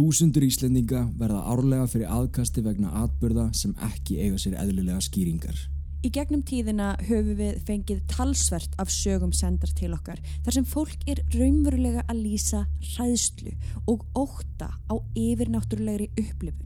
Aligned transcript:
Þúsundur 0.00 0.46
Íslendinga 0.46 1.00
verða 1.20 1.42
árlega 1.52 1.86
fyrir 1.92 2.08
aðkasti 2.08 2.62
vegna 2.64 2.88
atbyrða 3.02 3.50
sem 3.52 3.74
ekki 3.84 4.14
eiga 4.22 4.38
sér 4.40 4.54
eðlilega 4.62 5.02
skýringar. 5.04 5.58
Í 6.00 6.08
gegnum 6.14 6.40
tíðina 6.48 6.94
höfum 7.04 7.36
við 7.36 7.58
fengið 7.68 7.98
talsvert 8.08 8.78
af 8.80 8.88
sögum 8.94 9.34
sendar 9.36 9.74
til 9.76 9.90
okkar 9.92 10.22
þar 10.46 10.56
sem 10.56 10.68
fólk 10.70 11.04
er 11.04 11.20
raunverulega 11.34 12.06
að 12.06 12.22
lýsa 12.22 12.62
hræðslu 12.94 13.52
og 13.92 14.06
óta 14.16 14.70
á 14.88 14.94
yfirnáttúrulegri 15.20 16.08
upplifun. 16.14 16.64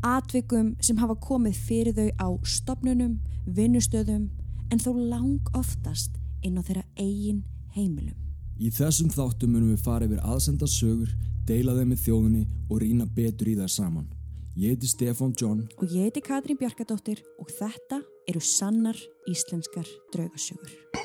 Atvikum 0.00 0.72
sem 0.80 1.04
hafa 1.04 1.18
komið 1.20 1.60
fyrir 1.66 1.98
þau 2.00 2.08
á 2.16 2.28
stopnunum, 2.48 3.18
vinnustöðum 3.44 4.30
en 4.72 4.80
þó 4.80 4.94
lang 4.96 5.52
oftast 5.52 6.16
inn 6.40 6.56
á 6.56 6.64
þeirra 6.64 6.88
eigin 6.96 7.44
heimilum. 7.76 8.16
Í 8.56 8.72
þessum 8.72 9.12
þáttum 9.12 9.52
munum 9.52 9.76
við 9.76 9.84
fara 9.84 10.08
yfir 10.08 10.24
aðsenda 10.24 10.64
sögur, 10.70 11.12
deila 11.48 11.74
þeim 11.76 11.92
með 11.92 12.04
þjóðunni 12.06 12.44
og 12.70 12.82
rýna 12.82 13.06
betur 13.16 13.50
í 13.52 13.56
þær 13.58 13.72
saman. 13.72 14.10
Ég 14.54 14.74
heiti 14.74 14.86
Stefan 14.86 15.34
John 15.34 15.64
Og 15.82 15.90
ég 15.90 16.06
heiti 16.06 16.22
Katrín 16.22 16.60
Bjarkadóttir 16.60 17.24
og 17.42 17.50
þetta 17.50 18.00
eru 18.30 18.40
sannar 18.40 18.98
íslenskar 19.30 19.88
draugasögur. 20.14 21.03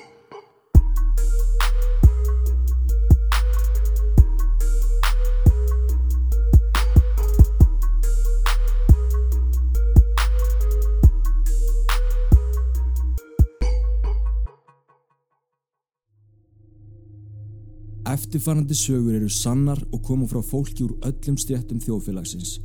Eftirfarandi 18.19 18.75
sögur 18.75 19.15
eru 19.15 19.29
sannar 19.31 19.79
og 19.95 20.01
koma 20.03 20.25
frá 20.27 20.41
fólki 20.43 20.83
úr 20.83 20.97
öllum 21.07 21.37
stjættum 21.39 21.79
þjóðfélagsins. 21.79 22.57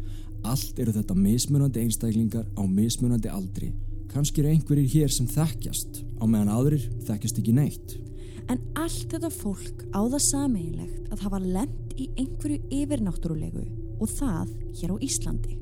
Allt 0.50 0.80
eru 0.82 0.90
þetta 0.96 1.14
mismunandi 1.14 1.82
einstaklingar 1.84 2.48
á 2.58 2.62
mismunandi 2.66 3.30
aldri. 3.30 3.68
Kanski 4.10 4.42
eru 4.42 4.50
einhverjir 4.50 4.88
hér 4.90 5.12
sem 5.14 5.28
þekkjast, 5.30 6.00
á 6.18 6.24
meðan 6.26 6.50
aðrir 6.56 6.88
þekkjast 7.06 7.38
ekki 7.38 7.54
neitt. 7.54 7.94
En 8.50 8.64
allt 8.74 9.12
þetta 9.12 9.30
fólk 9.30 9.84
á 9.94 10.02
það 10.02 10.24
sameigilegt 10.24 11.12
að 11.14 11.22
hafa 11.28 11.40
lent 11.44 11.94
í 12.02 12.08
einhverju 12.18 12.58
yfirnáttúrulegu 12.80 13.62
og 14.02 14.10
það 14.10 14.50
hér 14.80 14.94
á 14.94 14.96
Íslandi. 15.06 15.58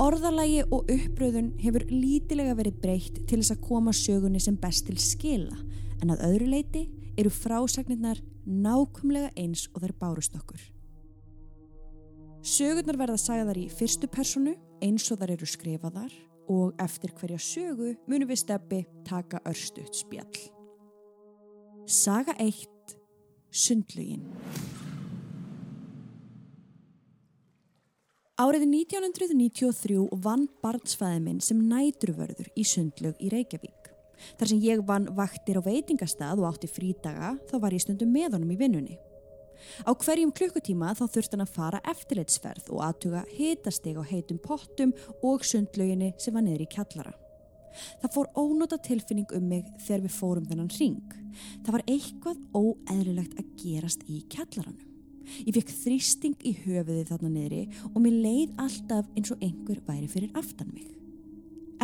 Orðalagi 0.00 0.62
og 0.70 0.88
uppröðun 0.94 1.50
hefur 1.60 1.84
lítilega 1.92 2.56
verið 2.56 2.80
breytt 2.80 3.20
til 3.28 3.42
þess 3.42 3.58
að 3.58 3.60
koma 3.68 3.92
sögunni 3.92 4.40
sem 4.40 4.56
best 4.56 4.88
til 4.88 4.96
skila 4.96 5.60
en 6.00 6.16
að 6.16 6.24
öðru 6.30 6.48
leiti 6.54 6.86
eru 7.16 7.32
frásagnirnar 7.32 8.24
nákumlega 8.46 9.32
eins 9.36 9.66
og 9.74 9.82
þær 9.84 9.94
bárust 10.00 10.36
okkur. 10.38 10.62
Sögurnar 12.46 12.98
verða 13.00 13.18
sagðar 13.18 13.58
í 13.58 13.66
fyrstu 13.72 14.08
personu 14.10 14.54
eins 14.84 15.08
og 15.10 15.18
þær 15.20 15.34
eru 15.34 15.48
skrifaðar 15.50 16.12
og 16.52 16.76
eftir 16.82 17.10
hverja 17.18 17.40
sögu 17.42 17.96
munum 18.06 18.30
við 18.30 18.42
steppi 18.44 18.84
taka 19.06 19.42
örstuðt 19.50 19.98
spjall. 19.98 20.46
Saga 21.86 22.36
1. 22.42 22.96
Sundlugin 23.50 24.24
Árið 28.36 28.66
1993 28.68 30.02
vann 30.20 30.42
barnsfæði 30.60 31.20
minn 31.24 31.38
sem 31.40 31.62
nætruvörður 31.70 32.50
í 32.52 32.66
sundlug 32.68 33.16
í 33.16 33.30
Reykjavík. 33.32 33.85
Þar 34.38 34.50
sem 34.50 34.62
ég 34.64 34.84
vann 34.86 35.10
vaktir 35.16 35.60
á 35.60 35.62
veitingastað 35.66 36.42
og 36.42 36.48
átti 36.50 36.70
frídaga 36.70 37.34
þá 37.50 37.58
var 37.62 37.76
ég 37.76 37.84
stundum 37.84 38.12
með 38.14 38.36
honum 38.36 38.54
í 38.54 38.58
vinnunni. 38.60 38.96
Á 39.88 39.90
hverjum 39.96 40.32
klukkutíma 40.36 40.94
þá 40.98 41.04
þurft 41.12 41.34
hann 41.34 41.44
að 41.44 41.54
fara 41.54 41.84
eftirleitsferð 41.92 42.72
og 42.74 42.82
aðtuga 42.86 43.22
hitasteg 43.32 43.98
á 43.98 44.04
heitum 44.04 44.40
pottum 44.42 44.92
og 45.24 45.46
sundlauginni 45.46 46.12
sem 46.20 46.36
var 46.36 46.44
niður 46.44 46.66
í 46.66 46.72
kjallara. 46.76 47.14
Það 48.00 48.12
fór 48.14 48.28
ónóta 48.40 48.78
tilfinning 48.80 49.32
um 49.36 49.48
mig 49.50 49.66
þegar 49.84 50.04
við 50.06 50.16
fórum 50.16 50.48
þennan 50.48 50.72
ring. 50.78 51.16
Það 51.64 51.72
var 51.76 51.86
eitthvað 51.92 52.44
óeðlilegt 52.56 53.40
að 53.40 53.50
gerast 53.60 54.04
í 54.08 54.22
kjallaranum. 54.32 54.92
Ég 55.42 55.56
fekk 55.56 55.72
þrýsting 55.82 56.36
í 56.46 56.52
höfuðið 56.62 57.08
þarna 57.10 57.32
niðri 57.34 57.62
og 57.90 57.98
mér 58.04 58.20
leið 58.22 58.60
alltaf 58.62 59.08
eins 59.18 59.32
og 59.34 59.42
einhver 59.42 59.82
væri 59.88 60.06
fyrir 60.10 60.38
aftan 60.38 60.70
mig. 60.70 60.92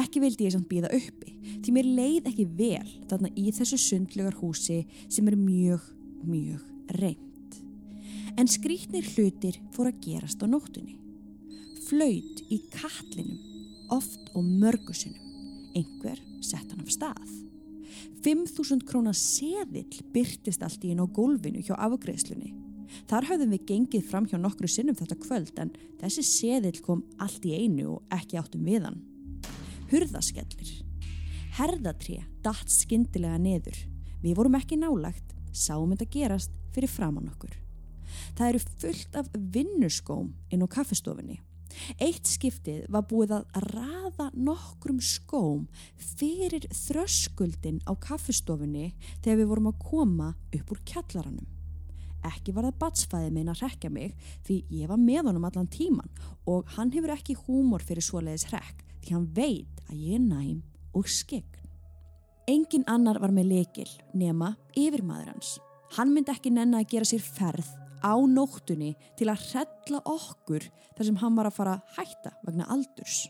Ekki 0.01 0.23
vildi 0.23 0.47
ég 0.47 0.55
samt 0.55 0.71
býða 0.71 0.89
uppi 0.97 1.35
því 1.63 1.75
mér 1.75 1.89
leið 1.99 2.29
ekki 2.31 2.47
vel 2.57 2.89
þarna 3.11 3.31
í 3.37 3.51
þessu 3.53 3.79
sundlugar 3.81 4.39
húsi 4.41 4.83
sem 5.13 5.29
er 5.29 5.37
mjög, 5.37 5.85
mjög 6.25 6.63
reynd. 6.97 7.59
En 8.41 8.49
skrítnir 8.49 9.05
hlutir 9.13 9.59
fór 9.75 9.91
að 9.91 10.01
gerast 10.07 10.41
á 10.41 10.49
nóttunni. 10.49 10.97
Flaut 11.85 12.41
í 12.49 12.63
katlinum, 12.73 13.41
oft 13.93 14.33
og 14.33 14.47
mörgusunum. 14.47 15.21
Einhver 15.77 16.21
sett 16.41 16.73
hann 16.73 16.85
af 16.85 16.93
stað. 16.93 17.29
5.000 18.25 18.87
krónar 18.89 19.17
seðill 19.19 20.01
byrtist 20.15 20.63
allt 20.65 20.85
í 20.87 20.93
einu 20.93 21.05
á 21.05 21.13
gólfinu 21.13 21.61
hjá 21.61 21.75
afgreðslunni. 21.77 22.55
Þar 23.11 23.29
hafðum 23.29 23.55
við 23.57 23.69
gengið 23.69 24.09
fram 24.09 24.29
hjá 24.29 24.39
nokkru 24.41 24.69
sinnum 24.69 24.97
þetta 24.97 25.21
kvöld 25.21 25.57
en 25.61 25.73
þessi 26.01 26.25
seðill 26.29 26.79
kom 26.85 27.05
allt 27.21 27.45
í 27.49 27.57
einu 27.57 27.97
og 27.97 28.15
ekki 28.15 28.41
áttum 28.41 28.69
við 28.69 28.87
hann 28.89 29.01
hurðaskellir. 29.93 30.73
Herðatré 31.53 32.23
datt 32.45 32.73
skindilega 32.73 33.37
neður. 33.41 33.77
Við 34.23 34.39
vorum 34.39 34.57
ekki 34.57 34.79
nálagt, 34.81 35.35
sáum 35.53 35.93
þetta 35.93 36.09
gerast 36.15 36.53
fyrir 36.73 36.89
framann 36.89 37.29
okkur. 37.29 37.53
Það 38.37 38.49
eru 38.49 38.61
fullt 38.81 39.17
af 39.21 39.33
vinnuskóm 39.55 40.31
inn 40.53 40.65
á 40.65 40.69
kaffestofinni. 40.73 41.41
Eitt 42.01 42.29
skiptið 42.29 42.85
var 42.93 43.07
búið 43.09 43.33
að 43.39 43.59
raða 43.73 44.29
nokkrum 44.37 45.01
skóm 45.01 45.65
fyrir 45.97 46.67
þröskuldin 46.69 47.81
á 47.89 47.93
kaffestofinni 47.97 48.93
þegar 49.25 49.41
við 49.41 49.51
vorum 49.53 49.71
að 49.73 49.81
koma 49.85 50.31
upp 50.53 50.73
úr 50.75 50.83
kjallaranum. 50.89 51.49
Ekki 52.29 52.55
var 52.55 52.69
það 52.69 52.81
batsfæðið 52.85 53.35
minn 53.35 53.51
að 53.51 53.65
rekja 53.65 53.91
mig 53.91 54.13
því 54.47 54.59
ég 54.71 54.93
var 54.93 55.01
með 55.01 55.29
honum 55.31 55.49
allan 55.49 55.73
tíman 55.73 56.13
og 56.49 56.69
hann 56.77 56.93
hefur 56.95 57.17
ekki 57.17 57.39
húmor 57.47 57.83
fyrir 57.83 58.05
svoleiðis 58.05 58.53
rekk 58.53 58.85
því 59.03 59.17
hann 59.17 59.29
veit 59.37 59.83
að 59.89 59.99
ég 59.99 60.17
er 60.17 60.25
næm 60.25 60.63
og 60.97 61.11
skegn. 61.11 61.49
Engin 62.51 62.87
annar 62.91 63.21
var 63.23 63.31
með 63.35 63.53
lekil 63.53 63.91
nema 64.19 64.55
yfirmaður 64.79 65.31
hans. 65.35 65.57
Hann 65.97 66.11
myndi 66.15 66.33
ekki 66.33 66.51
nenn 66.51 66.75
að 66.75 66.89
gera 66.91 67.09
sér 67.09 67.23
ferð 67.23 67.69
á 68.03 68.15
nóttunni 68.27 68.97
til 69.19 69.29
að 69.31 69.45
hrella 69.51 70.01
okkur 70.11 70.67
þar 70.97 71.07
sem 71.07 71.21
hann 71.23 71.39
var 71.39 71.49
að 71.49 71.57
fara 71.59 71.77
að 71.77 72.01
hætta 72.01 72.35
vegna 72.43 72.67
aldurs. 72.73 73.29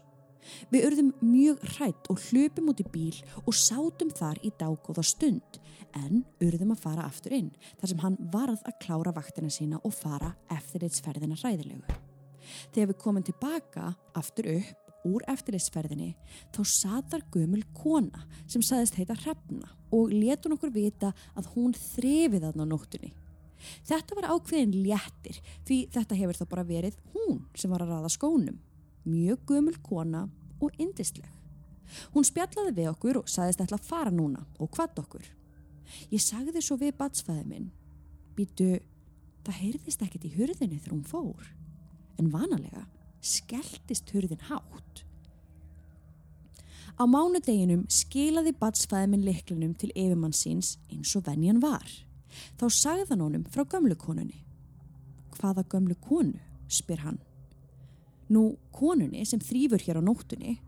Við 0.73 0.87
urðum 0.89 1.11
mjög 1.23 1.67
hrætt 1.77 2.09
og 2.11 2.23
hlupum 2.29 2.71
út 2.73 2.81
í 2.83 2.87
bíl 2.91 3.19
og 3.45 3.55
sátum 3.55 4.11
þar 4.11 4.41
í 4.43 4.51
dágóða 4.59 5.05
stund 5.07 5.61
en 5.99 6.25
urðum 6.43 6.73
að 6.75 6.83
fara 6.83 7.07
aftur 7.07 7.37
inn 7.37 7.53
þar 7.79 7.93
sem 7.93 8.03
hann 8.03 8.19
varð 8.33 8.65
að 8.67 8.79
klára 8.83 9.15
vaktina 9.15 9.53
sína 9.53 9.79
og 9.85 9.95
fara 9.95 10.33
eftir 10.51 10.87
eitt 10.87 10.99
sferðina 10.99 11.39
hræðilegu. 11.39 12.01
Þegar 12.73 12.91
við 12.91 13.03
komum 13.05 13.27
tilbaka 13.27 13.93
aftur 14.19 14.49
upp 14.57 14.82
úr 15.09 15.25
eftirleysferðinni 15.31 16.13
þá 16.55 16.61
satar 16.69 17.25
gömul 17.35 17.63
kona 17.77 18.25
sem 18.47 18.63
saðist 18.65 18.99
heita 18.99 19.17
Hrefna 19.19 19.71
og 19.93 20.13
letun 20.15 20.57
okkur 20.57 20.73
vita 20.75 21.13
að 21.39 21.51
hún 21.55 21.75
þrefið 21.77 22.49
aðná 22.49 22.67
nóttunni. 22.69 23.13
Þetta 23.87 24.17
var 24.19 24.31
ákveðin 24.33 24.75
léttir 24.83 25.39
því 25.67 25.79
þetta 25.95 26.19
hefur 26.19 26.39
þá 26.39 26.45
bara 26.51 26.67
verið 26.67 26.99
hún 27.15 27.43
sem 27.55 27.71
var 27.71 27.85
að 27.85 27.95
raða 27.95 28.11
skónum. 28.13 28.59
Mjög 29.07 29.45
gömul 29.51 29.77
kona 29.83 30.27
og 30.63 30.75
indisleg. 30.83 31.29
Hún 32.15 32.27
spjallaði 32.27 32.75
við 32.79 32.91
okkur 32.93 33.21
og 33.21 33.31
saðist 33.31 33.63
ætla 33.63 33.79
að 33.79 33.89
fara 33.89 34.15
núna 34.15 34.47
og 34.59 34.71
hvað 34.73 35.03
okkur. 35.03 35.27
Ég 36.15 36.23
sagði 36.23 36.63
svo 36.63 36.79
við 36.81 36.95
batsfæði 36.99 37.45
minn. 37.49 37.71
Býtu, 38.37 38.79
það 39.45 39.59
heyrðist 39.61 40.05
ekkert 40.07 40.27
í 40.27 40.35
hurðinni 40.39 40.81
þegar 40.81 40.97
hún 40.97 41.07
fór. 41.11 41.51
En 42.21 42.31
vanalega 42.33 42.87
skelltist 43.23 44.11
hurðin 44.13 44.43
hátt. 44.49 45.05
Á 47.01 47.09
mánudeginum 47.09 47.87
skilaði 47.91 48.53
batsfæðiminn 48.61 49.25
liklinum 49.25 49.73
til 49.79 49.91
yfirmann 49.95 50.35
síns 50.37 50.77
eins 50.93 51.15
og 51.17 51.25
venjan 51.27 51.63
var. 51.63 51.87
Þá 52.61 52.67
sagðan 52.69 53.25
honum 53.25 53.47
frá 53.49 53.65
gömlu 53.65 53.97
konunni. 53.99 54.43
Hvaða 55.39 55.65
gömlu 55.73 55.97
konu, 56.05 56.37
spyr 56.69 57.03
hann. 57.07 57.19
Nú, 58.33 58.57
konunni 58.73 59.25
sem 59.29 59.41
þrýfur 59.41 59.83
hér 59.83 60.01
á 60.01 60.03
nóttunni. 60.05 60.59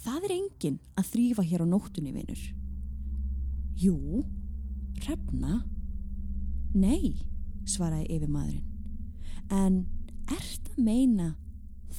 Það 0.00 0.26
er 0.26 0.36
enginn 0.36 0.78
að 0.98 1.10
þrýfa 1.12 1.44
hér 1.46 1.64
á 1.64 1.66
nóttunni, 1.68 2.14
vinur. 2.14 2.42
Jú, 3.80 4.24
hrefna. 5.02 5.60
Nei, 6.74 7.16
svaraði 7.68 8.08
yfirmaðurinn. 8.16 8.66
En 9.50 9.82
ert 10.30 10.69
meina 10.80 11.34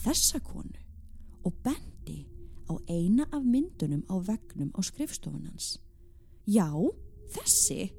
þessa 0.03 0.41
konu 0.43 0.79
og 1.45 1.55
bendi 1.65 2.25
á 2.69 2.73
eina 2.89 3.27
af 3.31 3.43
myndunum 3.43 4.03
á 4.07 4.15
vegnum 4.19 4.71
á 4.77 4.79
skrifstofunans. 4.83 5.79
Já, 6.47 6.69
þessi. 7.33 7.91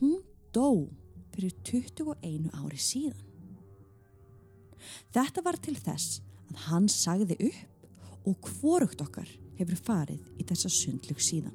Hún 0.00 0.22
dó 0.54 0.88
fyrir 1.32 1.54
21 1.64 2.50
ári 2.52 2.78
síðan. 2.78 3.28
Þetta 5.14 5.44
var 5.46 5.58
til 5.62 5.76
þess 5.78 6.20
að 6.50 6.64
hann 6.68 6.88
sagði 6.90 7.38
upp 7.48 8.26
og 8.28 8.50
hvorugt 8.60 9.02
okkar 9.02 9.28
hefur 9.58 9.78
farið 9.78 10.26
í 10.38 10.46
þessa 10.46 10.70
sundlug 10.72 11.22
síðan. 11.22 11.54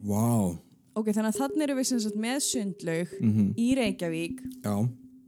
Vá, 0.00 0.56
Ok, 0.98 1.10
þannig 1.14 1.30
að 1.30 1.40
þannig 1.40 1.66
erum 1.66 1.78
við 1.78 1.86
sem 1.90 2.00
sagt 2.02 2.16
með 2.20 2.38
sundlaug 2.46 3.12
í 3.56 3.68
Reykjavík. 3.78 4.40
já, 4.64 4.74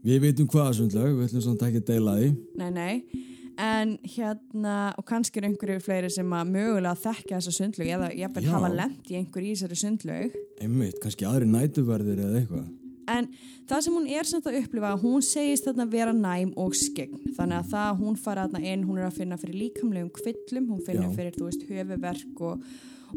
við 0.05 0.21
veitum 0.27 0.49
hvaða 0.51 0.73
sundlaug, 0.81 1.13
við 1.19 1.29
ætlum 1.29 1.45
samt 1.47 1.63
ekki 1.69 1.83
að 1.83 1.87
deila 1.93 2.17
því. 2.19 2.33
Nei, 2.59 2.71
nei. 2.71 3.29
En 3.63 3.99
hérna, 4.03 4.95
og 4.99 5.05
kannski 5.07 5.39
eru 5.39 5.51
einhverju 5.51 5.81
fleiri 5.85 6.09
sem 6.11 6.27
að 6.33 6.49
mögulega 6.55 6.97
þekkja 6.99 7.37
þessa 7.39 7.53
sundlaug 7.53 7.91
eða 7.95 8.09
jafnvel 8.17 8.45
Já. 8.47 8.53
hafa 8.57 8.71
lent 8.73 9.11
í 9.13 9.19
einhverju 9.21 9.51
í 9.51 9.57
þessari 9.59 9.77
sundlaug. 9.83 10.39
Einmitt, 10.65 10.97
kannski 11.03 11.27
aðri 11.29 11.51
nætuverðir 11.53 12.23
eða 12.25 12.41
eitthvað. 12.41 12.71
En 13.13 13.29
það 13.69 13.81
sem 13.85 13.95
hún 13.99 14.09
er 14.09 14.25
samt 14.25 14.47
að 14.49 14.57
upplifa, 14.63 14.93
hún 15.03 15.23
segist 15.27 15.67
þarna 15.69 15.87
vera 15.91 16.13
næm 16.17 16.53
og 16.57 16.75
skegn. 16.79 17.19
Þannig 17.37 17.59
að 17.59 17.71
það 17.75 18.01
hún 18.01 18.17
fara 18.25 18.47
þarna 18.47 18.73
inn, 18.73 18.85
hún 18.89 18.99
er 19.03 19.09
að 19.09 19.19
finna 19.21 19.39
fyrir 19.43 19.59
líkamlegum 19.59 20.11
kvillum, 20.17 20.69
hún 20.73 20.83
finnur 20.87 21.11
Já. 21.11 21.17
fyrir, 21.19 21.37
þú 21.37 21.49
veist, 21.51 21.67
höfuverk 21.69 22.43
og, 22.49 22.65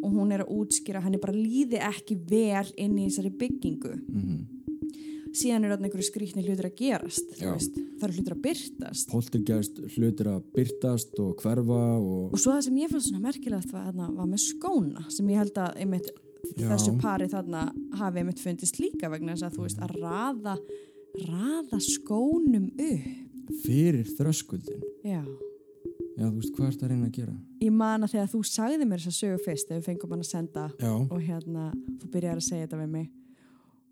og 0.01 0.11
hún 0.11 0.33
er 0.35 0.45
að 0.45 0.51
útskýra, 0.55 1.03
henni 1.05 1.21
bara 1.21 1.35
líði 1.35 1.79
ekki 1.83 2.19
vel 2.29 2.67
inn 2.75 2.99
í 2.99 3.07
þessari 3.07 3.33
byggingu. 3.39 3.95
Mm 4.09 4.43
Síðan 5.35 5.65
eru 5.67 5.75
einhverju 5.75 6.05
skrýtni 6.07 6.43
hlutur 6.45 6.69
að 6.69 6.77
gerast, 6.79 7.33
það 7.35 8.05
eru 8.07 8.13
hlutur 8.15 8.35
að 8.35 8.41
byrtast. 8.45 9.09
Poltergeist 9.11 9.79
hlutir 9.97 10.29
að 10.31 10.45
byrtast 10.55 11.17
og 11.19 11.41
hverfa 11.41 11.79
og... 11.97 12.21
Og 12.29 12.39
svo 12.39 12.53
það 12.53 12.61
sem 12.69 12.77
ég 12.79 12.93
fannst 12.93 13.09
svona 13.09 13.23
merkilegt 13.25 13.73
var, 13.73 13.89
þarna, 13.89 14.07
var 14.15 14.29
með 14.31 14.43
skóna, 14.45 15.03
sem 15.11 15.31
ég 15.33 15.41
held 15.41 15.59
að 15.59 15.81
einmitt, 15.83 16.07
þessu 16.55 16.93
pari 17.01 17.27
þarna 17.31 17.65
hafi 17.99 18.21
einmitt 18.21 18.43
fundist 18.43 18.79
líka 18.79 19.11
vegna 19.11 19.35
þess 19.35 19.49
að 19.49 19.57
þú 19.57 19.65
veist, 19.65 19.83
að 19.83 19.97
raða, 20.05 20.55
raða 21.25 21.81
skónum 21.83 22.69
upp. 22.71 23.11
Fyrir 23.65 24.07
þröskuldin. 24.15 24.87
Já. 25.03 25.21
Já, 26.15 26.25
þú 26.29 26.39
veist, 26.39 26.55
hvað 26.55 26.67
er 26.67 26.75
það 26.75 26.85
að 26.85 26.91
reyna 26.93 27.07
að 27.09 27.15
gera? 27.17 27.35
Ég 27.65 27.75
man 27.75 28.05
að 28.05 28.11
þegar 28.15 28.31
þú 28.31 28.41
sagði 28.47 28.85
mér 28.87 29.01
þess 29.03 29.11
að 29.11 29.17
sögu 29.19 29.43
fyrst 29.43 29.67
þegar 29.67 29.81
við 29.81 29.87
fengum 29.89 30.15
hann 30.15 30.23
að 30.23 30.29
senda 30.29 30.65
Já, 30.79 30.91
og 30.95 31.21
hérna 31.21 31.65
þú 31.99 32.11
byrjar 32.13 32.39
að 32.39 32.45
segja 32.47 32.67
þetta 32.67 32.81
við 32.81 32.91
mig 32.93 33.09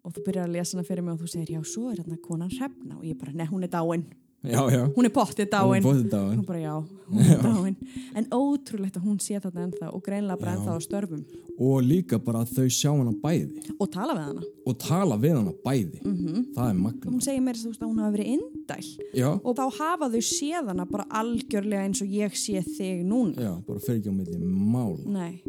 og 0.03 0.15
þú 0.15 0.23
byrjar 0.27 0.47
að 0.47 0.55
lesa 0.55 0.77
hana 0.77 0.87
fyrir 0.87 1.03
mig 1.03 1.13
og 1.13 1.23
þú 1.23 1.31
segir 1.33 1.51
já 1.53 1.61
svo 1.67 1.89
er 1.91 1.99
hérna 2.01 2.19
konan 2.23 2.51
hrefna. 2.51 2.97
Og 2.99 3.05
ég 3.07 3.19
bara 3.19 3.35
nei 3.35 3.47
hún 3.47 3.63
er 3.67 3.71
dáin 3.71 4.05
já, 4.44 4.60
já. 4.72 4.84
hún 4.95 5.06
er 5.07 5.13
pottið 5.13 5.50
dáin. 5.50 5.84
Bóðið 5.84 6.10
dáin. 6.12 6.38
hún 6.38 6.45
bara 6.45 6.60
já 6.60 6.75
hún 7.13 7.22
er 7.22 7.40
dáin. 7.44 7.75
En 8.16 8.28
ótrúlegt 8.31 8.98
að 8.98 9.06
hún 9.07 9.19
sé 9.24 9.40
þarna 9.40 9.68
ennþá 9.68 9.92
og 9.94 10.04
greinlega 10.04 10.40
bara 10.40 10.56
ennþá 10.57 10.75
á 10.75 10.80
störfum. 10.84 11.24
Og 11.57 11.84
líka 11.86 12.19
bara 12.19 12.44
að 12.44 12.54
þau 12.57 12.68
sjá 12.74 12.90
hana 12.92 13.13
bæði. 13.24 13.63
Og 13.78 13.92
tala 13.94 14.18
við 14.18 14.28
hana. 14.28 14.45
Og 14.68 14.78
tala 14.81 15.18
við 15.22 15.38
hana 15.38 15.54
bæði. 15.63 16.01
mm 16.04 16.45
Það 16.56 16.69
er 16.69 16.78
magna. 16.81 17.12
hún 17.12 17.22
segir 17.22 17.42
mér 17.42 17.62
að 17.63 17.88
hún 17.88 18.04
hafi 18.04 18.18
verið 18.18 18.31
indæl. 18.36 18.88
Já, 19.13 19.30
og 19.31 19.56
þá 19.57 19.66
hafa 19.80 20.10
þau 20.13 20.22
séð 20.22 20.72
hana 20.74 20.86
bara 20.86 21.07
algjörlega 21.10 21.88
eins 21.88 22.01
og 22.01 22.07
ég 22.07 22.38
sé 22.38 22.62
þig 22.62 23.04
núna. 23.06 23.38
Já, 23.38 23.54
bara 23.68 23.80
fer 23.80 24.00
ekki 24.00 24.12
á 24.12 24.16
milli 24.16 24.38
mála. 24.40 25.00
nei. 25.06 25.42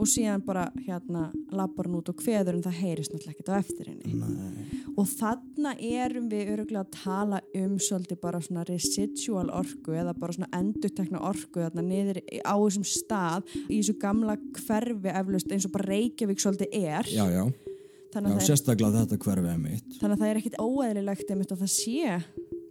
Og 0.00 0.08
síðan 0.08 0.40
bara 0.40 0.70
hérna 0.86 1.26
lappar 1.52 1.84
hann 1.84 1.98
út 1.98 2.08
og 2.08 2.16
kveður 2.16 2.56
en 2.56 2.62
það 2.64 2.78
heyrist 2.80 3.12
náttúrulega 3.12 3.34
ekkert 3.36 3.50
á 3.52 3.60
eftir 3.60 3.90
henni. 3.90 4.14
Nei. 4.16 4.80
Og 5.00 5.08
þarna 5.08 5.72
erum 5.80 6.26
við 6.30 6.50
öruglega 6.54 6.82
að 6.84 6.92
tala 6.98 7.40
um 7.56 7.76
svolítið 7.80 8.20
bara 8.20 8.40
svona 8.44 8.64
residual 8.68 9.46
orku 9.56 9.94
eða 9.96 10.12
bara 10.18 10.36
svona 10.36 10.50
endurtekna 10.58 11.22
orku 11.30 11.62
þarna 11.62 11.84
niður 11.86 12.20
á 12.44 12.54
þessum 12.60 12.86
stað 12.88 13.48
í 13.66 13.78
þessu 13.78 13.96
gamla 14.02 14.36
hverfi 14.60 15.14
eflaust 15.22 15.54
eins 15.54 15.68
og 15.68 15.74
bara 15.76 15.88
Reykjavík 15.94 16.42
svolítið 16.42 16.76
er 16.80 17.10
Já, 17.10 17.24
já, 17.32 17.44
já, 17.46 18.20
er, 18.20 18.44
sérstaklega 18.44 19.04
þetta 19.04 19.20
hverfið 19.24 19.52
er 19.54 19.60
mitt. 19.64 19.98
þannig 20.00 20.16
að 20.16 20.22
það 20.22 20.32
er 20.32 20.42
ekkit 20.42 20.60
óeðlilegt 20.60 21.34
einmitt 21.34 21.54
að 21.56 21.64
það 21.64 21.74
sé 21.76 22.20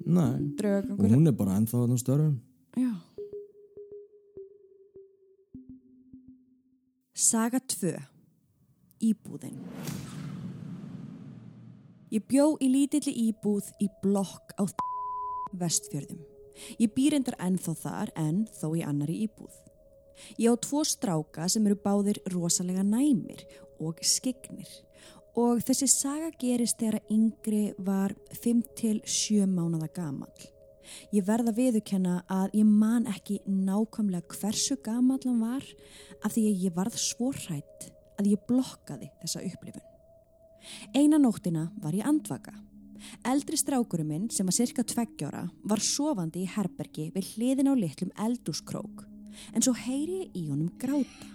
Nei, 0.09 0.31
og 0.33 0.53
draugagangur 0.59 1.15
hún 1.15 1.29
er 1.29 1.35
bara 1.37 1.57
ennþá 1.59 1.83
þarna 1.83 1.97
störfum. 2.01 2.37
Já. 2.79 2.93
Saga 7.19 7.59
2 7.59 7.97
Íbúðin 9.03 9.59
Ég 12.09 12.25
bjó 12.25 12.55
í 12.57 12.71
lítilli 12.73 13.11
íbúð 13.27 13.67
í 13.85 13.87
blokk 14.01 14.55
á 14.57 14.65
vestfjörðum. 15.61 16.23
Ég 16.81 16.89
býr 16.95 17.19
endar 17.19 17.37
ennþá 17.37 17.73
þar 17.77 18.11
en 18.17 18.39
þó 18.57 18.71
í 18.79 18.81
annari 18.81 19.19
íbúð. 19.27 19.53
Ég 20.41 20.49
á 20.49 20.55
tvo 20.57 20.81
stráka 20.83 21.45
sem 21.47 21.67
eru 21.69 21.77
báðir 21.79 22.17
rosalega 22.33 22.81
næmir 22.83 23.45
og 23.79 24.01
skignir 24.01 24.71
og 25.37 25.61
þessi 25.63 25.87
saga 25.87 26.31
gerist 26.41 26.81
þegar 26.81 27.05
yngri 27.13 27.61
var 27.77 28.15
5-7 28.41 29.45
mánada 29.45 29.87
gamall. 29.93 30.49
Ég 31.13 31.27
verða 31.29 31.53
viðukenna 31.53 32.23
að 32.25 32.57
ég 32.57 32.65
man 32.65 33.05
ekki 33.07 33.37
nákvæmlega 33.45 34.33
hversu 34.33 34.79
gamall 34.81 35.21
hann 35.27 35.45
var 35.45 35.69
af 36.25 36.33
því 36.33 36.47
að 36.49 36.65
ég 36.65 36.75
varð 36.81 36.97
svo 36.97 37.29
hrætt 37.37 37.91
að 38.17 38.33
ég 38.33 38.49
blokkaði 38.49 39.13
þessa 39.21 39.45
upplifun. 39.45 39.88
Eina 40.93 41.19
nóttina 41.21 41.69
var 41.81 41.95
ég 41.95 42.05
andvaka. 42.07 42.53
Eldri 43.27 43.57
strákurinn 43.57 44.07
minn 44.09 44.29
sem 44.33 44.47
var 44.47 44.55
cirka 44.55 44.83
tveggjára 44.83 45.45
var 45.63 45.81
sofandi 45.83 46.43
í 46.43 46.49
herbergi 46.51 47.09
við 47.15 47.33
hliðin 47.33 47.71
á 47.71 47.73
litlum 47.77 48.11
eldúskrók 48.19 49.05
en 49.53 49.63
svo 49.63 49.73
heyri 49.77 50.25
ég 50.25 50.35
í 50.35 50.47
honum 50.49 50.71
gráta. 50.81 51.29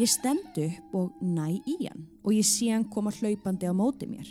Ég 0.00 0.08
stend 0.08 0.56
upp 0.56 0.96
og 0.96 1.20
næ 1.20 1.60
í 1.68 1.76
hann 1.84 2.06
og 2.24 2.32
ég 2.34 2.46
sé 2.46 2.70
hann 2.72 2.88
koma 2.88 3.12
hlaupandi 3.12 3.68
á 3.68 3.74
móti 3.76 4.08
mér. 4.08 4.28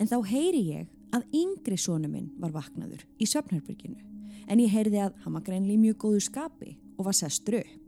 En 0.00 0.08
þá 0.08 0.18
heyri 0.30 0.64
ég 0.70 0.90
að 1.14 1.28
yngri 1.36 1.78
sonu 1.78 2.08
minn 2.10 2.32
var 2.40 2.54
vaknaður 2.54 3.04
í 3.20 3.28
söfnherbyrginu 3.28 4.00
en 4.48 4.60
ég 4.60 4.72
heyrði 4.72 5.00
að 5.04 5.16
hann 5.24 5.36
var 5.36 5.44
greinlega 5.46 5.76
í 5.76 5.82
mjög 5.84 6.00
góðu 6.04 6.24
skapi 6.26 6.76
og 6.98 7.08
var 7.08 7.16
sestur 7.16 7.60
upp. 7.60 7.83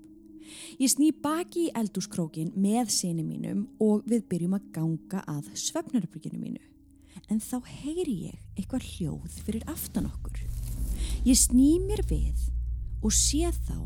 Ég 0.78 0.90
sný 0.92 1.10
baki 1.22 1.68
í 1.68 1.74
eldúskrókin 1.78 2.52
með 2.56 2.90
sinni 2.94 3.24
mínum 3.26 3.66
og 3.82 4.06
við 4.08 4.26
byrjum 4.30 4.56
að 4.58 4.70
ganga 4.74 5.22
að 5.30 5.50
svefnherbyrginu 5.66 6.40
mínu. 6.40 6.62
En 7.32 7.40
þá 7.42 7.58
heyri 7.82 8.16
ég 8.28 8.40
eitthvað 8.56 8.86
hljóð 8.92 9.40
fyrir 9.46 9.66
aftan 9.70 10.10
okkur. 10.10 10.42
Ég 11.26 11.38
sný 11.40 11.76
mér 11.82 12.04
við 12.06 12.46
og 13.02 13.14
sé 13.14 13.50
þá 13.66 13.78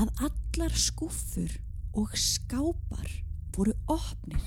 að 0.00 0.12
allar 0.28 0.76
skúffur 0.78 1.58
og 1.96 2.14
skápar 2.16 3.08
voru 3.56 3.74
opnir. 3.90 4.44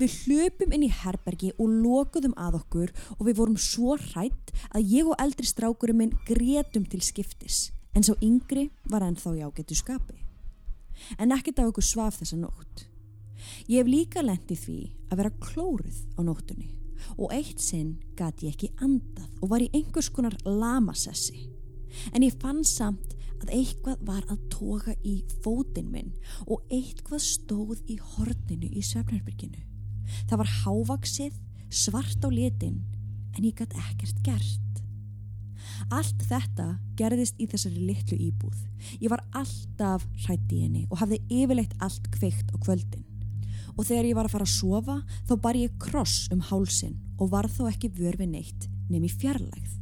Við 0.00 0.14
hlöpum 0.24 0.72
inn 0.72 0.86
í 0.86 0.94
herbergi 1.02 1.50
og 1.60 1.74
lokuðum 1.82 2.32
að 2.40 2.62
okkur 2.62 2.94
og 3.18 3.26
við 3.28 3.36
vorum 3.42 3.58
svo 3.60 3.98
hrætt 4.00 4.54
að 4.72 4.94
ég 4.94 5.10
og 5.10 5.20
eldri 5.20 5.48
strákurinn 5.48 6.00
minn 6.00 6.16
gretum 6.28 6.88
til 6.88 7.02
skiptis 7.04 7.68
en 7.92 8.06
sá 8.06 8.14
yngri 8.22 8.70
var 8.88 9.04
ennþá 9.04 9.36
í 9.36 9.44
ágættu 9.44 9.76
skapi. 9.76 10.19
En 11.18 11.32
ekkert 11.34 11.60
af 11.62 11.70
okkur 11.70 11.86
svaf 11.86 12.20
þessa 12.20 12.38
nótt. 12.40 12.86
Ég 13.68 13.80
hef 13.80 13.88
líka 13.88 14.24
lent 14.24 14.50
í 14.52 14.58
því 14.58 14.78
að 15.10 15.22
vera 15.22 15.38
klóruð 15.42 16.02
á 16.16 16.20
nóttunni 16.26 16.70
og 17.16 17.32
eitt 17.32 17.62
sinn 17.62 17.94
gati 18.18 18.48
ég 18.48 18.56
ekki 18.56 18.68
andað 18.84 19.30
og 19.40 19.52
var 19.54 19.64
í 19.64 19.70
einhvers 19.72 20.10
konar 20.12 20.36
lamasessi. 20.44 21.48
En 22.14 22.24
ég 22.24 22.36
fann 22.42 22.62
samt 22.66 23.16
að 23.40 23.54
eitthvað 23.56 24.04
var 24.06 24.24
að 24.28 24.42
toga 24.52 24.94
í 25.06 25.16
fótinn 25.44 25.90
minn 25.92 26.12
og 26.46 26.64
eitthvað 26.68 27.24
stóð 27.24 27.80
í 27.88 27.96
horninu 28.14 28.68
í 28.68 28.84
svefnherbyrginu. 28.84 29.64
Það 30.28 30.42
var 30.42 30.54
hávaksið, 30.60 31.36
svart 31.70 32.26
á 32.26 32.28
litin, 32.28 32.82
en 33.36 33.46
ég 33.46 33.56
gæti 33.56 33.80
ekkert 33.80 34.20
gert. 34.26 34.69
Allt 35.88 36.24
þetta 36.28 36.66
gerðist 36.98 37.40
í 37.40 37.46
þessari 37.50 37.86
litlu 37.88 38.18
íbúð. 38.20 38.58
Ég 39.00 39.10
var 39.12 39.24
alltaf 39.32 40.04
hrætt 40.26 40.52
í 40.52 40.64
henni 40.64 40.86
og 40.90 41.00
hafði 41.00 41.20
yfirleitt 41.40 41.76
allt 41.80 42.10
kveikt 42.14 42.52
á 42.52 42.56
kvöldin. 42.60 43.06
Og 43.78 43.86
þegar 43.88 44.10
ég 44.10 44.18
var 44.18 44.28
að 44.28 44.34
fara 44.36 44.48
að 44.48 44.56
sofa 44.56 44.96
þá 45.28 45.34
bar 45.40 45.58
ég 45.58 45.76
kross 45.80 46.28
um 46.34 46.42
hálsin 46.50 46.98
og 47.18 47.32
var 47.32 47.48
þó 47.48 47.66
ekki 47.70 47.92
vörfi 47.96 48.28
neitt 48.28 48.68
nefn 48.90 49.06
í 49.06 49.12
fjarlægð. 49.12 49.76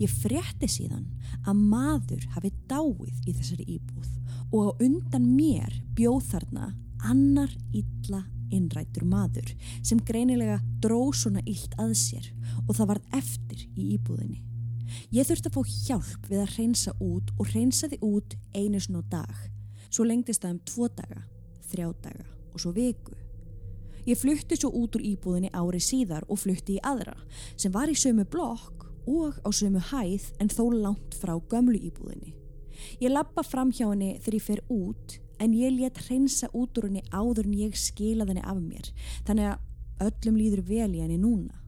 Ég 0.00 0.12
frétti 0.22 0.68
síðan 0.70 1.08
að 1.48 1.60
maður 1.60 2.26
hafi 2.34 2.52
dáið 2.70 3.28
í 3.28 3.34
þessari 3.34 3.66
íbúð 3.76 4.08
og 4.52 4.68
á 4.68 4.70
undan 4.84 5.26
mér 5.36 5.80
bjóð 5.96 6.28
þarna 6.32 6.70
annar 7.08 7.52
illa 7.74 8.22
innrættur 8.52 9.06
maður 9.08 9.52
sem 9.80 10.00
greinilega 10.06 10.60
dró 10.84 11.08
svona 11.16 11.42
illt 11.48 11.74
að 11.80 11.96
sér 11.98 12.30
og 12.66 12.76
það 12.76 12.90
varð 12.94 13.20
eftir 13.22 13.66
í 13.72 13.92
íbúðinni. 13.96 14.42
Ég 15.14 15.26
þurfti 15.28 15.50
að 15.50 15.56
fá 15.56 15.74
hjálp 15.86 16.28
við 16.30 16.44
að 16.44 16.54
reynsa 16.58 16.94
út 17.00 17.32
og 17.38 17.50
reynsaði 17.54 17.98
út 18.04 18.36
einu 18.54 18.80
svona 18.80 19.04
dag. 19.10 19.34
Svo 19.92 20.06
lengdist 20.08 20.44
það 20.44 20.54
um 20.54 20.62
tvo 20.68 20.88
daga, 20.96 21.24
þrjá 21.70 21.88
daga 22.04 22.28
og 22.52 22.60
svo 22.62 22.72
viku. 22.76 23.16
Ég 24.06 24.18
flutti 24.18 24.58
svo 24.58 24.72
út 24.74 24.96
úr 24.98 25.04
íbúðinni 25.06 25.52
ári 25.54 25.78
síðar 25.82 26.24
og 26.28 26.40
flutti 26.42 26.78
í 26.78 26.82
aðra 26.82 27.14
sem 27.54 27.72
var 27.74 27.90
í 27.90 27.94
sömu 27.94 28.24
blokk 28.26 28.88
og 29.06 29.38
á 29.46 29.48
sömu 29.54 29.82
hæð 29.92 30.32
en 30.42 30.50
þó 30.50 30.64
langt 30.74 31.14
frá 31.18 31.36
gömlu 31.50 31.78
íbúðinni. 31.78 32.34
Ég 32.98 33.12
lappa 33.12 33.44
fram 33.46 33.70
hjá 33.70 33.86
henni 33.92 34.16
þegar 34.18 34.38
ég 34.38 34.46
fer 34.46 34.64
út 34.72 35.18
en 35.42 35.54
ég 35.54 35.74
let 35.76 36.02
reynsa 36.08 36.50
út 36.50 36.78
úr 36.78 36.88
henni 36.88 37.04
áður 37.14 37.46
en 37.46 37.58
ég 37.60 37.78
skila 37.78 38.26
henni 38.26 38.42
af 38.42 38.58
mér 38.58 38.90
þannig 39.26 39.52
að 39.52 40.08
öllum 40.08 40.38
líður 40.40 40.66
vel 40.66 40.90
í 40.96 41.02
henni 41.04 41.18
núna. 41.22 41.61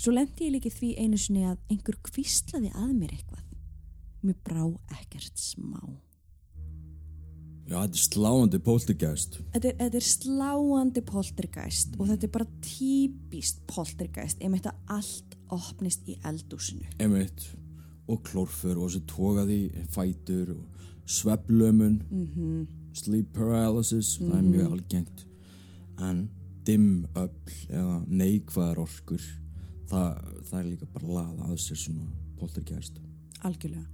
Svo 0.00 0.14
lendi 0.16 0.46
ég 0.46 0.54
líki 0.54 0.70
því 0.72 0.94
einu 0.96 1.18
sinni 1.20 1.42
að 1.44 1.58
einhver 1.68 1.98
kvíslaði 2.08 2.70
að 2.72 2.92
mér 2.96 3.10
eitthvað. 3.18 3.42
Mér 4.24 4.38
brá 4.46 4.62
ekkert 4.96 5.40
smá. 5.40 5.82
Já, 7.68 7.76
þetta 7.76 7.98
er 7.98 8.02
sláandi 8.02 8.60
poltergeist. 8.64 9.36
Þetta 9.52 9.68
er, 9.68 9.76
þetta 9.82 10.00
er 10.00 10.06
sláandi 10.08 11.02
poltergeist 11.06 11.98
og 11.98 12.08
þetta 12.08 12.26
er 12.26 12.32
bara 12.34 12.48
típist 12.64 13.60
poltergeist 13.70 14.40
einmitt 14.42 14.66
að 14.66 14.96
allt 14.96 15.36
opnist 15.52 16.08
í 16.08 16.16
eldúsinu. 16.26 16.88
Emitt. 16.98 17.44
Og 18.10 18.24
klórfur 18.26 18.80
og 18.80 18.88
þessi 18.88 19.04
tókaði 19.06 19.60
fætur 19.92 20.56
og 20.56 20.84
sveplömun, 21.10 22.00
Mm 22.10 22.66
sleep 22.90 23.28
paralysis, 23.36 24.16
það 24.18 24.34
er 24.34 24.46
mjög 24.48 24.72
algengt. 24.74 25.20
En 26.02 26.24
dimm 26.66 27.04
öll 27.14 27.52
eða 27.68 28.00
neikvæðar 28.08 28.80
orkur, 28.82 29.22
það, 29.90 30.20
það 30.50 30.58
er 30.60 30.68
líka 30.70 30.86
bara 30.94 31.06
laða 31.18 31.48
að 31.50 31.56
sér 31.64 31.80
svona 31.84 32.06
poltergeist. 32.40 33.00
Algjörlega. 33.44 33.86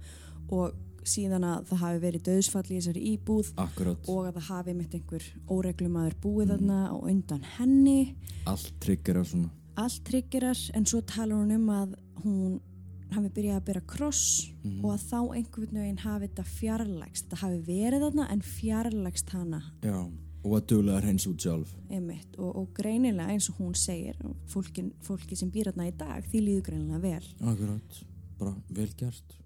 Og 0.49 0.73
síðan 1.07 1.43
að 1.47 1.65
það 1.69 1.81
hafi 1.83 1.99
verið 2.03 2.23
döðsfall 2.27 2.65
í 2.67 2.77
þessari 2.77 3.03
íbúð 3.13 3.51
Akkurat. 3.63 4.09
og 4.11 4.25
að 4.27 4.33
það 4.39 4.47
hafi 4.51 4.73
mitt 4.75 4.95
einhver 4.97 5.27
óreglumadur 5.55 6.15
búið 6.23 6.49
þarna 6.53 6.79
á 6.91 6.95
undan 6.99 7.43
henni. 7.57 8.15
Allt 8.45 8.73
tryggur 8.83 9.21
af 9.21 9.27
svona. 9.31 9.49
Allt 9.77 10.01
tryggirar 10.09 10.57
en 10.73 10.85
svo 10.85 11.01
talar 11.05 11.37
hún 11.37 11.51
um 11.55 11.67
að 11.69 11.95
hún 12.23 12.59
hafi 13.13 13.29
byrjað 13.29 13.55
að 13.61 13.65
byrja 13.69 13.83
kross 13.87 14.23
Mhm. 14.63 14.83
og 14.83 14.91
að 14.97 15.03
þá 15.07 15.19
einhvern 15.37 15.77
veginn 15.79 15.97
hafi 16.03 16.27
þetta 16.27 16.43
fjarlægst. 16.43 17.23
Þetta 17.29 17.37
hafi 17.37 17.59
verið 17.67 18.01
þarna 18.03 18.31
en 18.31 18.41
fjarlægst 18.41 19.29
hana 19.29 19.61
Já. 19.81 20.09
Og 20.47 20.53
að 20.55 20.67
duglega 20.71 21.01
hreins 21.03 21.25
út 21.27 21.43
sjálf. 21.43 21.73
einmitt 21.91 22.37
og, 22.39 22.53
og 22.61 22.69
greinilega 22.77 23.33
eins 23.33 23.49
og 23.51 23.57
hún 23.59 23.73
segir 23.75 24.15
fólkin, 24.47 24.93
fólki 25.03 25.35
sem 25.35 25.51
býr 25.51 25.71
þarna 25.71 25.89
í 25.89 25.95
dag 25.99 26.29
því 26.31 26.43
líður 26.45 26.63
greinilega 26.69 27.01
vel. 27.03 27.33
Akkurat, 27.51 27.99
bara 28.39 28.55
vel 28.69 28.89
gert 28.95 29.37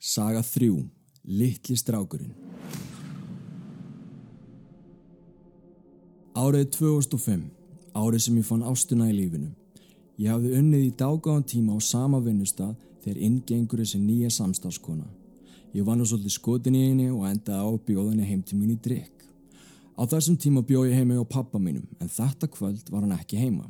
Saga 0.00 0.40
3 0.40 0.70
Littli 1.28 1.76
strákurinn 1.76 2.32
Árið 6.40 6.70
2005 6.78 7.42
Árið 7.92 8.22
sem 8.24 8.38
ég 8.38 8.46
fann 8.48 8.62
ástuna 8.64 9.10
í 9.10 9.16
lífinu 9.18 9.50
Ég 10.20 10.30
hafði 10.32 10.54
unnið 10.56 10.86
í 10.86 10.94
dágáðan 10.96 11.44
tíma 11.48 11.76
á 11.76 11.78
sama 11.84 12.20
vinnustad 12.24 12.78
þegar 13.04 13.20
inngengur 13.26 13.82
þessi 13.82 14.00
nýja 14.00 14.30
samstafskona 14.32 15.08
Ég 15.74 15.86
var 15.86 15.98
nú 15.98 16.06
svolítið 16.06 16.34
skotin 16.34 16.78
í 16.78 16.86
henni 16.88 17.10
og 17.10 17.26
endaði 17.28 17.62
á 17.62 17.68
að 17.68 17.82
bjóða 17.86 18.14
henni 18.14 18.30
heim 18.30 18.42
til 18.42 18.58
mín 18.58 18.74
í 18.74 18.80
drikk 18.82 19.26
Á 20.00 20.02
þessum 20.10 20.38
tíma 20.40 20.64
bjóð 20.66 20.90
ég 20.90 20.98
heima 20.98 21.20
á 21.20 21.26
pappa 21.28 21.60
mínum 21.62 21.86
en 22.00 22.10
þetta 22.10 22.48
kvöld 22.50 22.90
var 22.90 23.04
hann 23.04 23.18
ekki 23.18 23.38
heima 23.38 23.68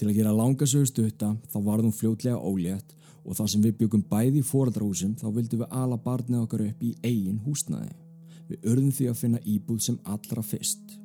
Til 0.00 0.08
að 0.08 0.16
gera 0.16 0.30
langa 0.32 0.64
sögur 0.64 0.88
stutta 0.88 1.34
þá 1.52 1.58
varð 1.60 1.84
hún 1.84 1.92
fljótlega 1.92 2.38
ólétt 2.40 2.94
og 3.20 3.36
þar 3.36 3.50
sem 3.52 3.64
við 3.64 3.74
byggum 3.82 4.04
bæði 4.08 4.40
í 4.40 4.46
foreldrahúsum 4.48 5.16
þá 5.20 5.26
vildum 5.36 5.60
við 5.60 5.74
ala 5.82 5.98
barnið 6.00 6.44
okkar 6.44 6.62
upp 6.66 6.84
í 6.84 6.94
eigin 7.04 7.42
húsnaði. 7.44 7.92
Við 8.48 8.70
urðum 8.72 8.94
því 8.96 9.08
að 9.10 9.18
finna 9.20 9.42
íbúð 9.44 9.82
sem 9.84 9.98
allra 10.08 10.44
fyrst. 10.46 10.96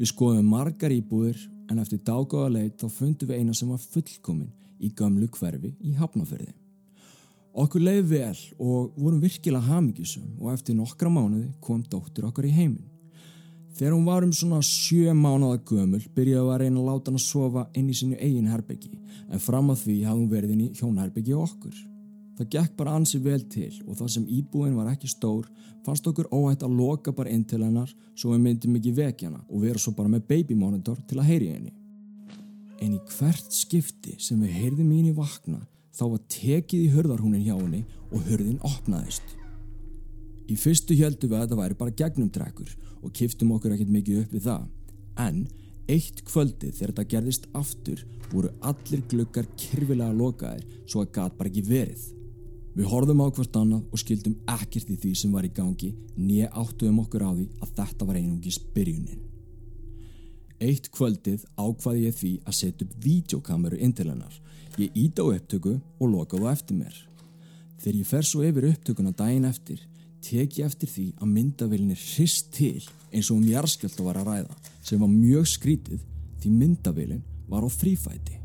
Við 0.00 0.10
skoðum 0.10 0.50
margar 0.50 0.90
íbúðir 0.90 1.44
en 1.70 1.78
eftir 1.78 2.02
dágáða 2.02 2.50
leit 2.56 2.82
þá 2.82 2.88
fundum 2.90 3.30
við 3.30 3.38
eina 3.38 3.54
sem 3.54 3.70
var 3.70 3.84
fullkomin 3.84 4.50
í 4.80 4.90
gömlu 4.98 5.30
hverfi 5.36 5.76
í 5.86 5.94
Hafnafjörði. 6.00 6.59
Okkur 7.50 7.82
leiði 7.82 8.04
vel 8.06 8.38
og 8.62 8.92
vorum 8.94 9.18
virkilega 9.22 9.66
hamingjusum 9.66 10.38
og 10.38 10.52
eftir 10.52 10.76
nokkra 10.78 11.10
mánuði 11.10 11.48
kom 11.60 11.82
dóttir 11.82 12.28
okkar 12.28 12.46
í 12.46 12.54
heiminn. 12.54 12.86
Þegar 13.74 13.94
hún 13.96 14.06
var 14.06 14.26
um 14.26 14.32
svona 14.34 14.60
sjö 14.62 15.14
mánuða 15.16 15.58
gömul 15.66 16.02
byrjaði 16.14 16.52
að 16.52 16.60
reyna 16.62 16.80
að 16.80 16.88
láta 16.90 17.10
hann 17.10 17.18
að 17.18 17.24
sofa 17.24 17.64
inn 17.74 17.88
í 17.90 17.96
sínu 17.96 18.18
eigin 18.20 18.50
herbyggi 18.50 18.92
en 19.30 19.42
fram 19.42 19.72
að 19.72 19.82
því 19.84 19.96
hafði 20.04 20.20
hún 20.20 20.30
verið 20.30 20.52
inn 20.54 20.62
í 20.66 20.68
hjónherbyggi 20.78 21.34
okkur. 21.38 21.80
Það 22.38 22.50
gekk 22.54 22.76
bara 22.78 22.94
ansi 22.96 23.18
vel 23.24 23.40
til 23.52 23.72
og 23.86 23.98
það 23.98 24.12
sem 24.14 24.30
íbúin 24.38 24.78
var 24.78 24.92
ekki 24.92 25.10
stór 25.10 25.48
fannst 25.84 26.06
okkur 26.06 26.30
óhætt 26.30 26.62
að 26.66 26.76
loka 26.78 27.12
bara 27.16 27.34
inn 27.34 27.44
til 27.44 27.64
hennar 27.64 27.90
svo 28.14 28.34
við 28.34 28.44
myndum 28.46 28.78
ekki 28.78 28.94
vekjana 28.96 29.42
og 29.48 29.66
vera 29.66 29.82
svo 29.82 29.96
bara 29.96 30.12
með 30.12 30.28
baby 30.30 30.54
monitor 30.54 31.02
til 31.08 31.18
að 31.18 31.32
heyri 31.32 31.50
henni. 31.56 31.74
En 32.80 32.94
í 32.94 33.02
hvert 33.16 33.52
skipti 33.52 34.14
sem 34.22 34.38
við 34.40 34.56
heyrðum 34.60 34.92
í 34.92 35.02
henni 35.02 35.16
vakna 35.18 35.64
þá 36.00 36.06
var 36.14 36.20
tekið 36.32 36.84
í 36.86 36.92
hörðarhúnin 36.94 37.44
hjá 37.44 37.56
henni 37.58 37.82
og 38.08 38.24
hörðin 38.24 38.60
opnaðist. 38.64 39.34
Í 40.48 40.56
fyrstu 40.58 40.96
heldum 40.98 41.30
við 41.30 41.36
að 41.36 41.42
þetta 41.44 41.58
væri 41.60 41.76
bara 41.82 41.96
gegnumtrekkur 42.00 42.70
og 43.04 43.12
kiftum 43.16 43.52
okkur 43.54 43.74
ekkert 43.74 43.92
mikið 43.92 44.22
upp 44.22 44.32
við 44.34 44.46
það. 44.46 44.64
En 45.20 45.42
eitt 45.90 46.22
kvöldið 46.26 46.72
þegar 46.78 46.94
þetta 46.94 47.10
gerðist 47.12 47.46
aftur 47.60 48.02
voru 48.30 48.50
allir 48.64 49.04
gluggar 49.10 49.48
kyrfilega 49.60 50.16
lokaðir 50.16 50.66
svo 50.86 51.04
að 51.04 51.12
gat 51.18 51.36
bara 51.38 51.52
ekki 51.52 51.66
verið. 51.68 52.08
Við 52.74 52.88
horfðum 52.90 53.24
á 53.26 53.26
hvort 53.28 53.56
annað 53.60 53.86
og 53.90 54.00
skildum 54.00 54.38
ekkert 54.48 54.92
í 54.94 55.00
því 55.02 55.16
sem 55.18 55.34
var 55.34 55.46
í 55.46 55.52
gangi 55.54 55.90
nýja 56.16 56.52
áttuðum 56.54 57.02
okkur 57.04 57.26
á 57.26 57.30
því 57.34 57.48
að 57.60 57.74
þetta 57.82 58.08
var 58.08 58.20
einungis 58.22 58.60
byrjunin. 58.74 59.29
Eitt 60.60 60.90
kvöldið 60.92 61.46
ákvaði 61.56 62.06
ég 62.06 62.16
því 62.18 62.32
að 62.44 62.56
setja 62.58 62.86
upp 62.86 62.96
vídeokameru 63.04 63.78
inn 63.80 63.94
til 63.96 64.10
hennar. 64.10 64.34
Ég 64.76 64.96
íta 64.96 65.24
á 65.24 65.32
upptöku 65.32 65.78
og 65.80 66.10
loka 66.12 66.36
á 66.36 66.52
eftir 66.52 66.76
mér. 66.76 66.96
Þegar 67.80 68.00
ég 68.00 68.10
fer 68.10 68.26
svo 68.28 68.44
yfir 68.44 68.68
upptökuna 68.68 69.14
daginn 69.16 69.48
eftir 69.48 69.80
tek 70.20 70.58
ég 70.60 70.68
eftir 70.68 70.90
því 70.90 71.06
að 71.16 71.32
myndavillinni 71.34 71.96
hrist 71.96 72.52
til 72.52 72.82
eins 73.10 73.30
og 73.30 73.40
um 73.40 73.48
jarðskjölda 73.48 74.04
var 74.04 74.20
að 74.20 74.28
ræða 74.28 74.58
sem 74.84 75.00
var 75.00 75.12
mjög 75.12 75.48
skrítið 75.54 76.04
því 76.42 76.52
myndavillin 76.58 77.24
var 77.48 77.64
á 77.64 77.68
þrýfæti. 77.72 78.39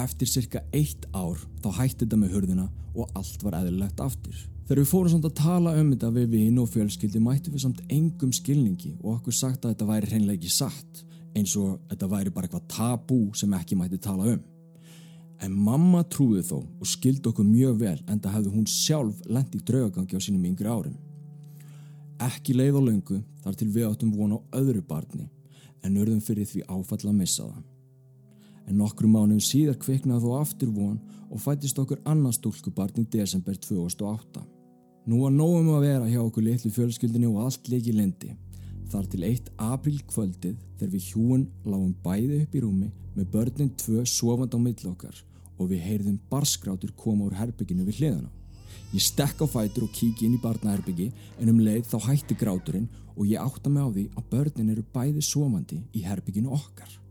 Eftir 0.00 0.26
cirka 0.26 0.64
eitt 0.74 1.06
ár 1.14 1.38
þá 1.62 1.68
hætti 1.78 2.02
þetta 2.02 2.18
með 2.18 2.34
hurðina 2.34 2.66
og 2.94 3.10
allt 3.18 3.42
var 3.46 3.60
eðlilegt 3.60 4.00
aftur. 4.02 4.36
Þegar 4.64 4.80
við 4.80 4.88
fórum 4.90 5.12
samt 5.12 5.26
að 5.28 5.36
tala 5.38 5.74
um 5.76 5.90
þetta 5.92 6.10
við 6.14 6.30
vinn 6.32 6.60
og 6.62 6.70
fjölskyldi 6.72 7.20
mættum 7.20 7.54
við 7.54 7.66
samt 7.66 7.82
engum 7.92 8.32
skilningi 8.32 8.94
og 9.02 9.18
okkur 9.18 9.36
sagt 9.36 9.64
að 9.64 9.74
þetta 9.74 9.88
væri 9.90 10.10
hreinlega 10.10 10.40
ekki 10.40 10.52
satt 10.54 11.02
eins 11.36 11.54
og 11.60 11.76
þetta 11.90 12.08
væri 12.10 12.32
bara 12.34 12.48
eitthvað 12.48 12.68
tabú 12.72 13.18
sem 13.36 13.54
ekki 13.58 13.76
mætti 13.78 14.00
tala 14.00 14.30
um. 14.32 14.40
En 15.44 15.58
mamma 15.66 16.00
trúði 16.08 16.44
þó 16.46 16.56
og 16.62 16.88
skildi 16.88 17.28
okkur 17.28 17.44
mjög 17.44 17.76
vel 17.82 17.98
en 18.08 18.22
það 18.22 18.38
hefði 18.38 18.54
hún 18.54 18.70
sjálf 18.70 19.20
lent 19.28 19.54
í 19.54 19.60
draugagangi 19.60 20.16
á 20.16 20.24
sínum 20.24 20.48
yngri 20.48 20.70
árum. 20.70 20.96
Ekki 22.24 22.56
leið 22.56 22.80
á 22.80 22.82
löngu 22.88 23.20
þar 23.44 23.60
til 23.60 23.70
við 23.74 23.88
áttum 23.90 24.14
von 24.16 24.38
á 24.38 24.38
öðru 24.56 24.80
barni 24.88 25.28
en 25.84 26.00
urðum 26.00 26.24
fyrir 26.24 26.48
því 26.48 26.64
áfall 26.70 27.02
að 27.04 27.18
missa 27.18 27.44
það. 27.44 27.73
En 28.68 28.78
nokkru 28.80 29.08
mánuðum 29.10 29.42
síðar 29.44 29.76
kviknaði 29.80 30.24
þó 30.24 30.38
aftur 30.40 30.70
von 30.72 30.98
og 31.28 31.42
fættist 31.42 31.78
okkur 31.80 32.00
annars 32.08 32.38
stúlkubarn 32.40 33.02
í 33.02 33.08
desember 33.12 33.56
2008. 33.60 34.44
Nú 35.04 35.20
var 35.20 35.34
nógum 35.34 35.74
að 35.74 35.84
vera 35.84 36.08
hjá 36.08 36.20
okkur 36.22 36.46
litlu 36.46 36.70
fjölskyldinni 36.72 37.28
og 37.28 37.42
allt 37.44 37.68
leiki 37.68 37.92
lendi. 37.92 38.30
Þar 38.88 39.10
til 39.12 39.24
eitt 39.26 39.50
apríl 39.60 39.98
kvöldið 40.08 40.56
þegar 40.78 40.92
við 40.94 41.10
hjúin 41.10 41.44
lágum 41.66 41.92
bæði 42.04 42.40
upp 42.44 42.56
í 42.56 42.62
rúmi 42.64 42.88
með 43.16 43.30
börnin 43.34 43.74
tvö 43.80 44.04
sofand 44.08 44.56
á 44.56 44.58
milli 44.60 44.88
okkar 44.88 45.20
og 45.58 45.70
við 45.70 45.84
heyrðum 45.84 46.16
barskrátur 46.30 46.94
koma 46.96 47.28
úr 47.28 47.36
herbygginu 47.36 47.84
við 47.84 48.00
hliðana. 48.00 48.32
Ég 48.94 49.02
stekk 49.02 49.44
á 49.44 49.46
fætur 49.50 49.88
og 49.88 49.94
kíki 49.94 50.26
inn 50.26 50.38
í 50.38 50.42
barnaherbyggi 50.42 51.10
en 51.42 51.50
um 51.52 51.62
leið 51.62 51.88
þá 51.90 51.96
hætti 52.08 52.36
gráturinn 52.38 52.88
og 53.14 53.26
ég 53.28 53.42
átta 53.42 53.70
mig 53.70 53.82
á 53.82 53.90
því 53.90 54.04
að 54.14 54.28
börnin 54.32 54.74
eru 54.74 54.84
bæði 54.94 55.22
sofandi 55.22 55.82
í 55.92 56.04
herbygginu 56.06 56.54
okkar. 56.54 57.03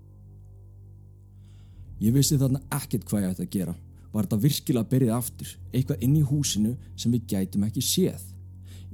Ég 2.01 2.13
vissi 2.15 2.37
þarna 2.39 2.61
ekkert 2.73 3.05
hvað 3.09 3.23
ég 3.25 3.33
ætti 3.33 3.45
að 3.45 3.53
gera. 3.57 3.75
Var 4.13 4.27
þetta 4.27 4.43
virkilega 4.43 4.89
byrjið 4.91 5.13
aftur, 5.15 5.53
eitthvað 5.73 6.03
inn 6.05 6.17
í 6.17 6.25
húsinu 6.27 6.75
sem 6.95 7.13
við 7.13 7.27
gætum 7.33 7.65
ekki 7.67 7.83
séð. 7.85 8.25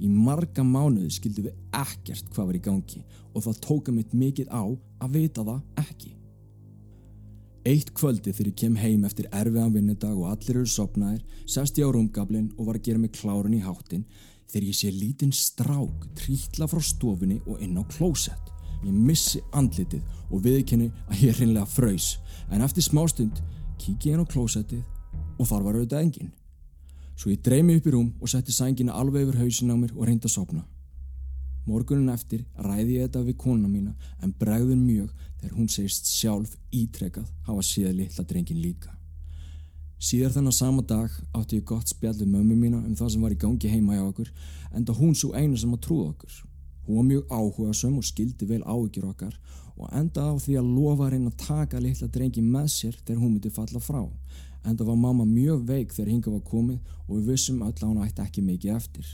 Í 0.00 0.08
marga 0.08 0.64
mánuði 0.64 1.10
skildum 1.12 1.48
við 1.48 1.58
ekkert 1.76 2.30
hvað 2.32 2.46
var 2.48 2.56
í 2.56 2.62
gangi 2.64 3.02
og 3.34 3.44
það 3.44 3.60
tóka 3.66 3.92
mitt 3.92 4.14
mikið 4.16 4.48
á 4.48 4.64
að 4.64 5.12
vita 5.16 5.44
það 5.44 5.84
ekki. 5.84 6.14
Eitt 7.68 7.90
kvöldi 7.92 8.32
þegar 8.32 8.48
ég 8.48 8.56
kem 8.56 8.76
heim 8.80 9.04
eftir 9.04 9.28
erfiðan 9.36 9.74
vinnudag 9.74 10.16
og 10.16 10.30
allir 10.30 10.62
eru 10.62 10.70
sopnaðir, 10.72 11.20
sest 11.44 11.76
ég 11.76 11.84
á 11.84 11.92
rúmgablin 11.92 12.48
og 12.56 12.70
var 12.70 12.78
að 12.80 12.86
gera 12.88 13.02
mig 13.02 13.12
klárun 13.18 13.58
í 13.58 13.60
háttin 13.60 14.06
þegar 14.48 14.70
ég 14.70 14.78
sé 14.78 14.92
lítinn 14.94 15.34
strák 15.36 16.08
trítla 16.18 16.70
frá 16.70 16.80
stofunni 16.82 17.42
og 17.44 17.60
inn 17.60 17.76
á 17.76 17.84
klósett. 17.92 18.49
Ég 18.80 18.92
missi 18.96 19.42
andlitið 19.52 20.02
og 20.30 20.42
viðkenni 20.44 20.90
að 21.10 21.24
ég 21.26 21.38
reynlega 21.38 21.68
fröys 21.68 22.14
en 22.50 22.64
eftir 22.64 22.86
smástund 22.86 23.40
kík 23.80 24.06
ég 24.08 24.16
inn 24.16 24.24
á 24.24 24.32
klósettið 24.32 24.82
og 25.38 25.48
þar 25.48 25.64
var 25.66 25.78
auðvitað 25.78 26.04
enginn. 26.04 26.32
Svo 27.16 27.32
ég 27.32 27.42
dreif 27.44 27.64
mig 27.64 27.80
upp 27.80 27.88
í 27.88 27.94
rúm 27.94 28.12
og 28.20 28.30
setti 28.32 28.52
sængina 28.56 28.96
alveg 28.96 29.26
yfir 29.26 29.42
hausin 29.42 29.72
á 29.72 29.76
mér 29.76 29.92
og 29.96 30.06
reyndi 30.08 30.28
að 30.28 30.36
sopna. 30.36 30.62
Morgunin 31.68 32.08
eftir 32.12 32.46
ræði 32.56 32.96
ég 32.96 33.08
þetta 33.08 33.24
við 33.26 33.36
konuna 33.42 33.68
mína 33.68 33.92
en 34.24 34.32
bregður 34.40 34.80
mjög 34.80 35.10
þegar 35.40 35.58
hún 35.58 35.68
segist 35.68 36.08
sjálf 36.08 36.56
ítrekað 36.72 37.28
hafa 37.46 37.64
síða 37.66 37.92
litla 37.98 38.24
drengin 38.24 38.62
líka. 38.62 38.94
Síðar 40.00 40.32
þennan 40.32 40.56
sama 40.56 40.82
dag 40.82 41.12
átti 41.36 41.60
ég 41.60 41.66
gott 41.68 41.92
spjall 41.92 42.16
við 42.16 42.32
mömmu 42.32 42.56
mína 42.56 42.80
um 42.80 42.96
það 42.96 43.12
sem 43.12 43.26
var 43.26 43.34
í 43.34 43.40
gangi 43.42 43.68
heima 43.68 43.98
hjá 43.98 44.06
okkur 44.06 44.30
en 44.72 44.86
það 44.88 45.02
hún 45.02 45.18
svo 45.20 45.34
eina 45.36 45.60
sem 45.60 45.76
að 45.76 45.82
trúða 45.84 46.14
okkur. 46.14 46.38
Hún 46.90 46.96
var 46.96 47.04
mjög 47.06 47.24
áhuga 47.30 47.72
söm 47.72 47.98
og 47.98 48.04
skildi 48.04 48.46
vel 48.50 48.64
áhyggjur 48.66 49.04
okkar 49.12 49.34
og 49.78 49.92
endaði 49.94 50.30
á 50.34 50.42
því 50.42 50.54
að 50.58 50.70
lofa 50.74 51.04
að 51.04 51.12
reyna 51.12 51.30
að 51.30 51.36
taka 51.44 51.82
litla 51.84 52.08
drengi 52.10 52.42
með 52.42 52.66
sér 52.74 52.96
þegar 53.04 53.20
hún 53.20 53.34
myndi 53.36 53.52
falla 53.54 53.80
frá. 53.80 54.00
Enda 54.66 54.86
var 54.88 54.98
mamma 54.98 55.24
mjög 55.24 55.62
veik 55.68 55.94
þegar 55.94 56.10
hinga 56.10 56.32
var 56.34 56.42
komið 56.48 56.80
og 57.06 57.12
við 57.12 57.28
vissum 57.30 57.62
öll 57.62 57.76
að 57.76 57.84
hún 57.84 58.00
ætti 58.02 58.24
ekki 58.24 58.42
mikið 58.42 58.74
eftir. 58.74 59.06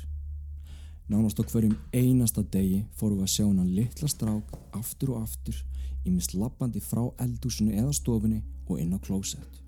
Nánast 1.13 1.37
á 1.37 1.45
hverjum 1.45 1.77
einasta 1.93 2.47
degi 2.57 2.81
fórum 2.97 3.21
við 3.21 3.29
að 3.29 3.35
sjá 3.35 3.45
hennan 3.45 3.77
litla 3.77 4.09
strák 4.09 4.57
aftur 4.81 5.13
og 5.13 5.29
aftur 5.29 5.61
í 6.07 6.15
mist 6.17 6.33
lappandi 6.33 6.81
frá 6.81 7.05
eldúsinu 7.21 7.77
eða 7.77 7.93
stofunni 7.93 8.41
og 8.71 8.81
inn 8.81 8.97
á 8.97 8.99
klósett. 9.05 9.61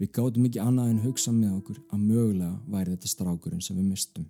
Við 0.00 0.14
gáðum 0.16 0.48
ekki 0.48 0.64
annað 0.64 0.96
en 0.96 1.04
hugsa 1.04 1.36
með 1.36 1.60
okkur 1.60 1.84
að 1.92 2.08
mögulega 2.08 2.56
væri 2.72 2.96
þetta 2.96 3.14
strákurinn 3.14 3.60
sem 3.60 3.76
við 3.76 3.92
mistum. 3.92 4.28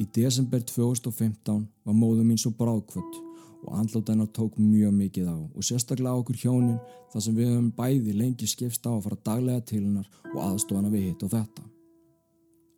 Í 0.00 0.06
desember 0.08 0.62
2015 0.64 1.66
var 1.84 1.96
móðu 1.96 2.24
mín 2.24 2.40
svo 2.40 2.54
bráðkvött 2.56 3.18
og 3.62 3.74
andlóta 3.76 4.14
hennar 4.14 4.30
tók 4.34 4.56
mjög 4.58 4.94
mikið 4.96 5.28
á 5.28 5.36
og 5.36 5.66
sérstaklega 5.66 6.16
okkur 6.18 6.38
hjónin 6.40 6.80
þar 7.12 7.24
sem 7.26 7.36
við 7.36 7.50
höfum 7.52 7.68
bæði 7.76 8.14
lengi 8.16 8.48
skipst 8.48 8.88
á 8.88 8.90
að 8.90 9.04
fara 9.04 9.20
daglega 9.28 9.64
til 9.68 9.82
hennar 9.84 10.08
og 10.32 10.40
aðstofana 10.46 10.90
við 10.90 11.10
hitt 11.10 11.22
og 11.26 11.34
þetta. 11.34 11.66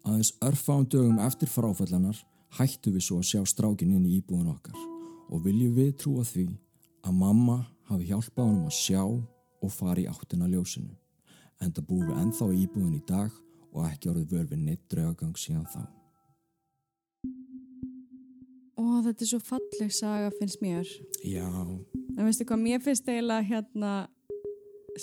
Aðeins 0.04 0.34
örfáum 0.44 0.84
dögum 0.90 1.22
eftir 1.22 1.48
fráfællanar 1.48 2.18
hættu 2.58 2.92
við 2.92 3.06
svo 3.06 3.22
að 3.22 3.30
sjá 3.30 3.46
strákinn 3.46 3.94
inn 3.94 4.10
í 4.10 4.18
íbúðun 4.18 4.52
okkar 4.52 4.76
og 5.30 5.46
viljum 5.46 5.78
við 5.78 5.96
trúa 6.02 6.26
því 6.28 6.48
að 7.06 7.18
mamma 7.22 7.58
hafi 7.88 8.10
hjálpað 8.10 8.50
honum 8.50 8.68
að 8.68 8.78
sjá 8.82 9.02
og 9.06 9.72
fara 9.72 10.02
í 10.02 10.08
áttina 10.10 10.50
ljósinu. 10.50 10.92
Enda 11.62 11.80
búum 11.80 12.08
við 12.10 12.20
ennþá 12.20 12.52
í 12.52 12.62
íbúðun 12.66 12.98
í 12.98 13.04
dag 13.08 13.30
og 13.72 13.84
ekki 13.88 14.10
orðið 14.10 14.32
vörfið 14.34 14.64
neitt 14.66 14.88
draugagang 14.90 15.38
síðan 15.38 15.70
þá. 15.70 16.03
Þetta 19.08 19.24
er 19.24 19.30
svo 19.30 19.40
falleg 19.44 19.94
saga 19.94 20.32
finnst 20.38 20.62
mér. 20.64 20.88
Já, 21.24 21.48
En 22.14 22.28
veistu 22.28 22.46
hvað, 22.46 22.60
mér 22.62 22.82
finnst 22.84 23.08
eiginlega 23.10 23.42
hérna 23.48 23.94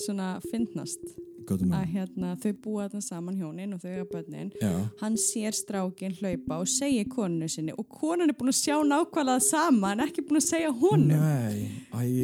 svona 0.06 0.38
gáttum 0.48 1.31
að 1.48 1.86
við. 1.86 1.94
hérna 1.96 2.36
þau 2.42 2.54
búa 2.64 2.88
þarna 2.90 3.02
saman 3.02 3.36
hjónin 3.40 3.74
og 3.74 3.82
þau 3.82 4.06
börnin. 4.12 4.52
Já, 4.62 4.72
Hann 5.02 5.16
sér 5.18 5.52
strákin 5.58 6.16
hlaupa 6.20 6.60
og 6.62 6.68
segir 6.68 7.08
konunu 7.10 7.50
sinni 7.50 7.74
og 7.78 7.88
konan 7.90 8.30
er 8.30 8.34
búin 8.38 8.52
að 8.54 8.60
sjá 8.62 8.76
nákvæmlega 8.84 9.42
sama 9.42 9.92
en 9.94 10.00
ekki 10.06 10.22
búin 10.28 10.42
að 10.42 10.48
segja 10.50 10.72
honum. 10.72 11.18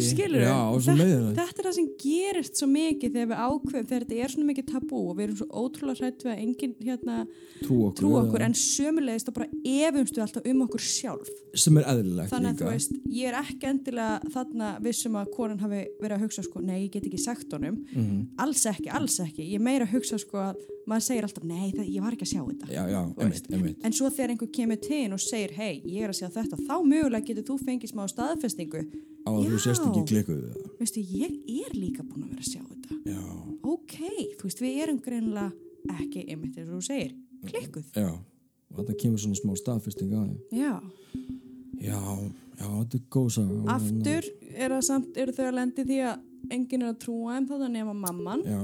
Skilur 0.07 0.41
það. 0.43 1.35
Þetta 1.37 1.61
er 1.61 1.67
það 1.67 1.75
sem 1.77 1.87
gerist 2.01 2.59
svo 2.59 2.67
mikið 2.71 3.13
þegar 3.15 3.29
við 3.31 3.41
ákveðum, 3.47 3.87
þegar 3.89 4.05
þetta 4.05 4.19
er 4.23 4.33
svona 4.33 4.47
mikið 4.51 4.67
tabú 4.71 5.01
og 5.11 5.17
við 5.17 5.25
erum 5.27 5.37
svo 5.41 5.47
ótrúlega 5.61 6.01
hrætt 6.03 6.25
við 6.25 6.31
að 6.33 6.41
enginn 6.43 6.75
hérna, 6.87 7.17
Trú 7.63 7.77
okkur. 7.87 7.95
trú 7.97 8.11
okkur 8.21 8.43
en 8.45 8.53
sömulegist 8.57 9.29
og 9.31 9.37
bara 9.37 9.47
efumstu 9.65 10.21
alltaf 10.23 10.45
um 10.51 10.61
okkur 10.67 10.83
sjálf. 10.83 11.29
Sem 11.57 11.77
er 11.81 11.87
eðlilegt 11.89 12.29
Þannig 12.33 12.51
að 12.53 12.59
þú 12.61 12.67
veist, 12.71 12.91
ég 13.17 13.31
er 13.31 13.37
ekki 13.41 13.69
endilega 13.71 14.33
þarna 14.35 14.67
vissum 14.85 15.15
að 15.17 15.31
konan 15.35 15.61
hafi 15.63 15.79
verið 16.01 16.17
að 16.17 16.23
hugsa 16.27 16.43
sko, 16.45 16.61
nei, 16.61 16.75
ég 16.85 16.91
get 16.93 17.07
ekki 17.09 17.21
sagt 17.23 17.53
honum. 17.55 17.79
Mhm. 17.93 18.19
Alls 18.43 18.65
ekki, 18.69 18.89
alls 18.93 19.06
ekki. 19.23 19.45
Ég 19.47 19.59
er 19.59 19.63
meira 19.63 19.87
hugsa 19.89 20.17
sko 20.21 20.39
að 20.41 20.61
maður 20.87 21.05
segir 21.07 21.27
alltaf, 21.27 21.45
nei, 21.47 21.67
það, 21.75 21.89
ég 21.95 22.03
var 22.05 22.15
ekki 22.15 22.27
að 22.27 22.31
sjá 22.31 22.41
þetta. 22.47 22.69
Já, 22.71 22.83
já, 22.91 22.99
einmitt, 23.23 23.49
einmitt. 23.51 23.81
En 23.87 23.95
svo 23.97 24.09
þegar 24.13 24.33
einhver 24.33 24.51
kemur 24.57 24.79
til 24.83 25.03
og 25.15 25.21
segir, 25.23 25.53
hei, 25.57 25.73
ég 25.83 26.05
er 26.07 26.13
að 26.13 26.19
sjá 26.21 26.29
þetta, 26.37 26.59
þá 26.67 26.75
mögulega 26.87 27.27
getur 27.27 27.47
þú 27.49 27.57
fengið 27.67 27.93
smá 27.93 28.03
staðfestingu. 28.11 28.83
Á 29.27 29.29
að 29.33 29.49
þú 29.51 29.59
sést 29.65 29.87
ekki 29.89 30.21
það. 30.23 30.71
Veistu, 30.79 31.03
ég 31.17 31.37
er 31.65 31.75
líka 31.75 32.05
búin 32.07 32.27
að 32.27 32.33
vera 32.35 32.45
að 32.45 32.51
sjá 32.53 32.61
þetta. 32.63 33.01
Já, 33.11 33.23
Ok, 33.67 33.97
þú 34.39 34.47
veist, 34.47 34.61
við 34.63 34.77
erum 34.85 34.99
greinlega 35.03 35.51
ekki 35.99 36.23
einmitt 36.31 36.59
og 36.61 36.69
þú 36.71 36.81
segir, 36.87 37.15
klikkuð. 37.49 37.91
já. 37.95 38.09
Og 38.67 38.79
þetta 38.81 38.95
kemur 39.01 39.21
svona 39.23 39.39
smá 39.39 39.53
staðfesting 39.59 40.11
að 40.15 40.31
þið. 40.31 40.61
Já, 40.61 40.73
Já, 41.77 41.99
já, 42.57 42.65
þetta 42.65 42.97
er 42.97 43.03
góð 43.13 43.27
saga. 43.35 43.57
Og 43.61 43.67
aftur 43.69 44.27
er 44.57 44.75
eru 45.21 45.33
þau 45.35 45.45
að 45.45 45.57
lendi 45.59 45.85
því 45.85 45.97
að 46.09 46.53
enginn 46.55 46.85
er 46.85 46.93
að 46.93 46.99
trúa 47.03 47.35
þeim 47.37 47.47
þá 47.51 47.67
nema 47.69 47.93
mamman. 47.93 48.41
Já, 48.47 48.61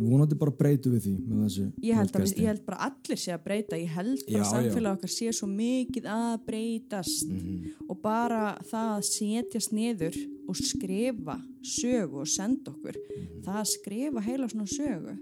vonandi 0.00 0.38
bara 0.40 0.50
breytu 0.56 0.90
við 0.94 1.02
því 1.06 1.14
með 1.28 1.42
þessu 1.44 1.64
Ég 1.82 1.94
held, 2.00 2.12
að 2.16 2.32
ég 2.40 2.46
held 2.50 2.64
bara 2.66 2.78
allir 2.88 3.18
sé 3.20 3.32
að 3.34 3.44
breyta, 3.44 3.76
ég 3.76 3.88
held 3.94 4.24
bara 4.26 4.38
Já, 4.38 4.44
já. 4.44 4.50
samfélag 4.54 4.96
okkar 4.98 5.12
sé 5.14 5.32
svo 5.36 5.46
mikið 5.50 6.04
að 6.08 6.44
breytast 6.46 7.28
Mhm. 7.28 7.74
og 7.88 8.00
bara 8.02 8.58
það 8.70 8.88
að 8.96 9.04
setjast 9.10 9.72
niður 9.72 10.16
og 10.48 10.56
skrifa 10.56 11.36
sögu 11.62 12.20
og 12.20 12.26
senda 12.28 12.70
okkur, 12.72 12.96
Mhm. 12.96 13.42
það 13.44 13.60
að 13.60 13.68
skrifa 13.76 14.20
heila 14.22 14.48
svona 14.48 14.66
sögu, 14.66 15.18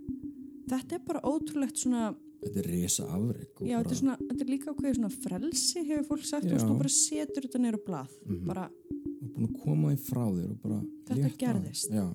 þetta 0.68 0.92
er 0.94 1.00
bara 1.06 1.20
ótrúlegt 1.20 1.76
svona, 1.76 2.14
Þetta 2.42 2.58
er 2.58 2.66
risa 2.70 3.02
afreg. 3.02 3.46
já 3.66 3.82
þetta 3.82 3.90
er, 3.90 3.96
svona, 3.96 4.16
þetta 4.18 4.40
er 4.40 4.46
líka 4.46 4.72
ákveðið 4.72 4.94
svona 4.96 5.10
frelsi 5.10 5.84
hefur 5.88 6.06
fólk 6.06 6.24
sagt, 6.24 6.44
Já. 6.46 6.56
þú 6.58 6.76
bara 6.78 6.88
setur 6.88 7.42
þetta 7.42 7.58
niður 7.58 7.78
á 7.78 7.82
blað, 7.88 8.08
Mhm. 8.26 8.46
bara 8.46 8.70
Og 9.18 9.28
búin 9.34 9.48
að 9.48 9.60
koma 9.64 9.88
því 9.92 9.98
frá 10.00 10.24
þér 10.32 10.50
og 10.50 10.62
bara 10.62 10.82
Þetta 11.08 11.28
létta 11.28 11.38
gerðist. 11.38 11.90
Já, 11.90 12.14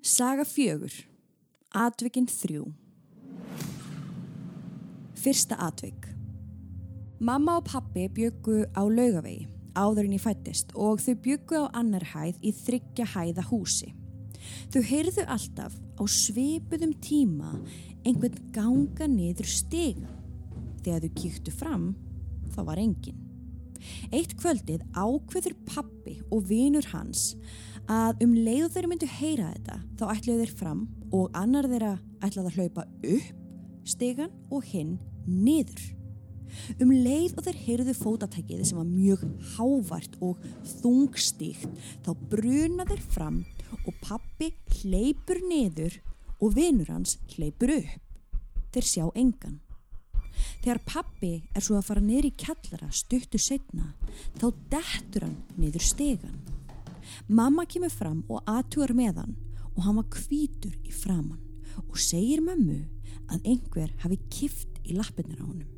Saga 0.00 0.46
fjögur 0.48 0.94
Atvikin 1.76 2.24
þrjú 2.24 2.70
Fyrsta 5.20 5.58
atvik 5.60 6.06
Mamma 7.20 7.58
og 7.60 7.66
pappi 7.68 8.06
byggu 8.08 8.62
á 8.72 8.80
laugavegi 8.88 9.44
áður 9.76 10.08
en 10.08 10.16
ég 10.16 10.24
fættist 10.24 10.72
og 10.72 11.04
þau 11.04 11.18
byggu 11.26 11.60
á 11.68 11.76
annar 11.82 12.08
hæð 12.14 12.40
í 12.40 12.54
þryggja 12.62 13.10
hæða 13.12 13.44
húsi. 13.50 13.92
Þau 14.72 14.80
heyrðu 14.88 15.28
alltaf 15.28 15.76
á 15.76 16.02
svipuðum 16.08 16.96
tíma 17.04 17.52
einhvern 18.00 18.40
ganga 18.56 19.04
niður 19.04 19.52
stiga. 19.52 20.08
Þegar 20.80 21.04
þau 21.04 21.16
kíktu 21.20 21.52
fram, 21.52 21.90
þá 22.56 22.62
var 22.72 22.80
enginn. 22.80 23.20
Eitt 24.08 24.32
kvöldið 24.40 24.88
ákveður 24.96 25.60
pappi 25.68 26.22
og 26.32 26.48
vinur 26.48 26.88
hans 26.94 27.34
að 27.36 27.69
um 27.90 28.34
leið 28.34 28.68
þeir 28.74 28.86
myndu 28.90 29.06
heyra 29.18 29.52
þetta 29.54 29.78
þá 29.98 30.04
ætluðu 30.14 30.44
þeir 30.44 30.56
fram 30.60 30.82
og 31.10 31.30
annar 31.34 31.66
þeirra 31.70 31.94
ætlaði 32.22 32.50
að 32.50 32.58
hlaupa 32.58 32.84
upp 33.14 33.88
stegan 33.90 34.34
og 34.52 34.66
hinn 34.70 34.98
niður. 35.26 35.80
Um 36.82 36.90
leið 36.90 37.36
og 37.38 37.46
þeir 37.46 37.58
heyrðu 37.64 37.94
fótatækið 37.94 38.62
sem 38.66 38.78
var 38.78 38.86
mjög 38.90 39.24
hávært 39.56 40.18
og 40.22 40.44
þungstíkt 40.80 41.66
þá 42.04 42.12
bruna 42.30 42.86
þeir 42.88 43.02
fram 43.14 43.40
og 43.84 43.98
pappi 44.02 44.52
hleypur 44.80 45.42
niður 45.46 46.00
og 46.40 46.54
vinur 46.56 46.90
hans 46.94 47.18
hleypur 47.34 47.74
upp. 47.74 47.98
Þeir 48.70 48.86
sjá 48.86 49.04
engan. 49.18 49.58
Þegar 50.62 50.82
pappi 50.86 51.32
er 51.54 51.64
svo 51.64 51.78
að 51.78 51.88
fara 51.90 52.04
niður 52.04 52.30
í 52.30 52.36
kjallara 52.38 52.90
stuttu 52.94 53.38
setna, 53.40 53.92
þá 54.38 54.46
dettur 54.72 55.26
hann 55.26 55.38
niður 55.58 55.84
stegan. 55.84 56.38
Mamma 57.30 57.62
kemur 57.62 57.92
fram 57.94 58.24
og 58.26 58.42
aðtugar 58.50 58.90
með 58.98 59.20
hann 59.20 59.34
og 59.76 59.84
hann 59.84 60.00
var 60.00 60.22
hvítur 60.24 60.72
í 60.82 60.90
framann 60.90 61.38
og 61.84 61.98
segir 62.02 62.42
mömmu 62.42 62.80
að 63.30 63.44
einhver 63.52 63.92
hafi 64.02 64.18
kift 64.34 64.80
í 64.82 64.96
lappinir 64.96 65.38
á 65.38 65.46
honum. 65.46 65.68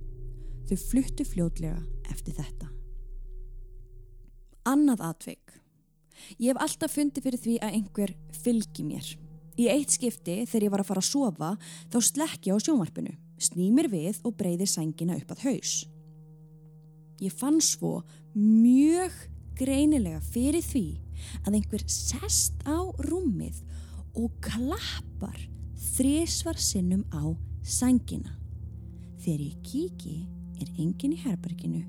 Þau 0.71 0.79
fluttu 0.81 1.27
fljótlega 1.29 1.83
eftir 2.09 2.39
þetta. 2.39 2.71
Annað 4.65 5.05
atvik. 5.11 5.53
Ég 6.41 6.55
hef 6.55 6.63
alltaf 6.65 6.97
fundið 6.97 7.29
fyrir 7.29 7.45
því 7.45 7.59
að 7.61 7.77
einhver 7.77 8.17
fylgi 8.41 8.89
mér. 8.89 9.13
Í 9.61 9.69
eitt 9.69 9.93
skipti 9.93 10.39
þegar 10.47 10.65
ég 10.65 10.73
var 10.73 10.87
að 10.87 10.89
fara 10.89 11.05
að 11.05 11.11
sofa 11.11 11.53
þá 11.93 11.99
slekk 12.09 12.49
ég 12.49 12.57
á 12.57 12.65
sjónvarpinu, 12.65 13.13
snýmir 13.37 13.93
við 13.93 14.25
og 14.25 14.39
breyðir 14.41 14.73
sængina 14.73 15.21
upp 15.21 15.37
að 15.37 15.45
haus. 15.51 15.83
Ég 17.21 17.37
fann 17.37 17.61
svo 17.61 17.99
mjög 18.33 19.13
greinilega 19.61 20.23
fyrir 20.33 20.65
því 20.65 20.87
að 21.47 21.59
einhver 21.59 21.85
sest 21.91 22.63
á 22.69 22.79
rúmið 23.07 23.63
og 24.19 24.33
klappar 24.45 25.39
þrísvar 25.93 26.61
sinnum 26.61 27.05
á 27.13 27.25
sængina. 27.63 28.37
Þegar 29.23 29.45
ég 29.47 29.59
kíki 29.67 30.17
er 30.63 30.71
engin 30.81 31.15
í 31.17 31.21
herberginu 31.23 31.83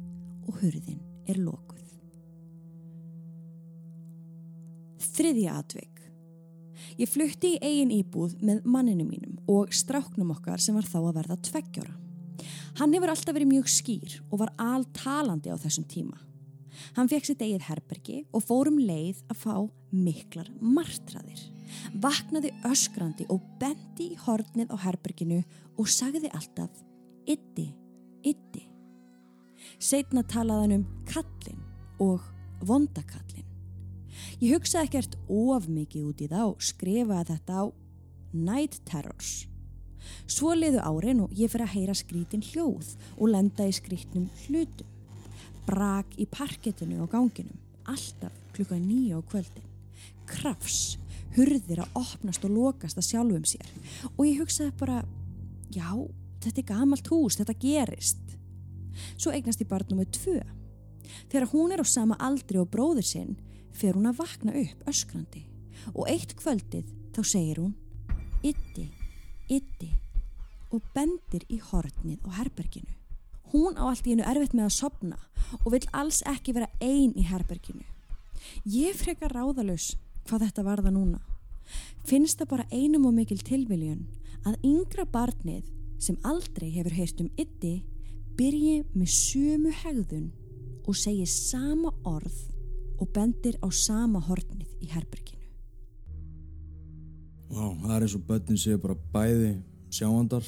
og 0.48 0.60
hurðin 0.62 1.02
er 1.30 1.40
lokuð. 1.42 1.82
Þriðja 5.14 5.58
atvik. 5.62 5.90
Ég 6.98 7.10
flutti 7.10 7.56
í 7.56 7.62
eigin 7.62 7.94
íbúð 7.94 8.36
með 8.44 8.64
manninu 8.70 9.06
mínum 9.08 9.38
og 9.50 9.74
stráknum 9.74 10.34
okkar 10.34 10.62
sem 10.62 10.76
var 10.78 10.88
þá 10.88 11.00
að 11.02 11.16
verða 11.20 11.38
tveggjóra. 11.48 11.96
Hann 12.80 12.94
hefur 12.96 13.14
alltaf 13.14 13.36
verið 13.36 13.52
mjög 13.52 13.70
skýr 13.70 14.16
og 14.30 14.42
var 14.42 14.54
altalandi 14.62 15.54
á 15.54 15.58
þessum 15.62 15.86
tíma. 15.90 16.18
Hann 16.98 17.10
fekk 17.12 17.30
sitt 17.30 17.44
eigið 17.44 17.68
herbergi 17.68 18.20
og 18.34 18.46
fórum 18.46 18.80
leið 18.82 19.22
að 19.32 19.42
fá 19.44 19.56
miklar 19.94 20.50
martraðir. 20.62 21.42
Vaknaði 22.02 22.54
öskrandi 22.70 23.28
og 23.34 23.44
bendi 23.62 24.12
í 24.14 24.20
hornið 24.26 24.74
á 24.74 24.78
herberginu 24.86 25.42
og 25.80 25.90
sagði 25.90 26.32
alltaf 26.34 26.84
Iddi, 27.24 27.70
iddi. 28.28 28.66
Seitna 29.80 30.26
talaði 30.28 30.66
hann 30.66 30.76
um 30.76 30.84
kallin 31.08 31.62
og 32.04 32.26
vondakallin. 32.68 33.48
Ég 34.44 34.58
hugsaði 34.58 34.90
ekkert 34.90 35.16
of 35.32 35.70
mikið 35.72 36.10
út 36.10 36.24
í 36.26 36.28
og 36.36 36.60
skrifaði 36.64 37.32
þetta 37.32 37.64
á 37.64 37.66
Night 38.34 38.82
Terrors. 38.90 39.46
Svo 40.28 40.52
liðu 40.58 40.82
árin 40.84 41.24
og 41.24 41.32
ég 41.38 41.52
fyrir 41.52 41.68
að 41.68 41.76
heyra 41.78 41.96
skrítin 41.96 42.44
hljóð 42.44 42.96
og 43.18 43.32
lenda 43.32 43.68
í 43.68 43.76
skrítnum 43.76 44.28
hlutum. 44.44 44.93
Brak 45.68 46.18
í 46.20 46.28
parkettinu 46.30 47.02
og 47.04 47.12
ganginum, 47.14 47.60
alltaf 47.90 48.34
klukka 48.54 48.78
nýja 48.80 49.20
á 49.20 49.22
kvöldin. 49.26 49.70
Krafs, 50.30 50.98
hurðir 51.36 51.84
að 51.84 51.98
opnast 52.00 52.46
og 52.46 52.54
lokast 52.54 53.00
að 53.00 53.10
sjálfum 53.10 53.46
sér 53.48 53.70
og 54.14 54.26
ég 54.28 54.42
hugsaði 54.42 54.74
bara, 54.80 55.02
já, 55.74 55.90
þetta 56.44 56.62
er 56.62 56.70
gamalt 56.70 57.10
hús, 57.12 57.40
þetta 57.40 57.58
gerist. 57.60 58.38
Svo 59.18 59.34
eignast 59.34 59.64
ég 59.64 59.70
barn 59.70 59.90
nummið 59.90 60.14
tvö. 60.20 60.38
Þegar 61.32 61.50
hún 61.52 61.74
er 61.74 61.84
á 61.84 61.88
sama 61.88 62.18
aldri 62.22 62.62
og 62.62 62.70
bróður 62.72 63.06
sinn, 63.08 63.38
fer 63.74 63.98
hún 63.98 64.10
að 64.10 64.22
vakna 64.22 64.54
upp 64.60 64.90
öskrandi 64.90 65.48
og 65.94 66.06
eitt 66.08 66.36
kvöldið 66.40 66.86
þá 67.16 67.22
segir 67.26 67.60
hún 67.64 67.74
Itti, 68.44 68.90
itti 69.48 69.88
og 70.74 70.84
bendir 70.96 71.46
í 71.48 71.62
hortnið 71.64 72.26
á 72.28 72.30
herberginu. 72.42 73.03
Hún 73.54 73.78
á 73.78 73.86
allt 73.86 74.08
í 74.08 74.16
hennu 74.16 74.26
erfitt 74.26 74.56
með 74.58 74.70
að 74.70 74.78
sopna 74.80 75.20
og 75.62 75.70
vill 75.76 75.86
alls 75.94 76.24
ekki 76.30 76.56
vera 76.58 76.70
ein 76.82 77.14
í 77.14 77.26
herberginu. 77.30 77.86
Ég 78.66 78.98
frekar 78.98 79.34
ráðalus 79.36 79.94
hvað 80.28 80.48
þetta 80.48 80.66
varða 80.66 80.94
núna. 80.94 81.20
Finnst 82.08 82.42
það 82.42 82.52
bara 82.56 82.70
einum 82.72 83.06
og 83.08 83.16
mikil 83.16 83.40
tilviljun 83.46 84.08
að 84.44 84.58
yngra 84.68 85.06
barnið 85.08 85.70
sem 86.04 86.18
aldrei 86.28 86.72
hefur 86.74 86.96
heyrt 86.98 87.22
um 87.24 87.30
ytti 87.40 87.76
byrji 88.38 88.82
með 88.98 89.14
sömu 89.14 89.72
hegðun 89.84 90.32
og 90.84 90.98
segi 90.98 91.26
sama 91.30 91.94
orð 92.10 92.36
og 93.00 93.12
bendir 93.16 93.56
á 93.64 93.68
sama 93.72 94.20
hortnið 94.24 94.84
í 94.84 94.90
herberginu. 94.92 95.40
Vá, 97.54 97.70
það 97.70 97.96
er 97.96 98.06
eins 98.08 98.16
og 98.18 98.26
börnin 98.28 98.60
séu 98.60 98.80
bara 98.82 98.98
bæði 99.14 99.54
sjáandar 99.94 100.48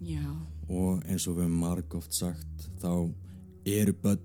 Já. 0.00 0.22
Og 0.68 1.02
eins 1.06 1.26
og 1.28 1.36
við 1.36 1.46
hefum 1.46 1.58
marg 1.62 1.94
oft 1.98 2.14
sagt 2.14 2.68
þá 2.82 2.90
eru 3.66 3.92
börn 4.02 4.22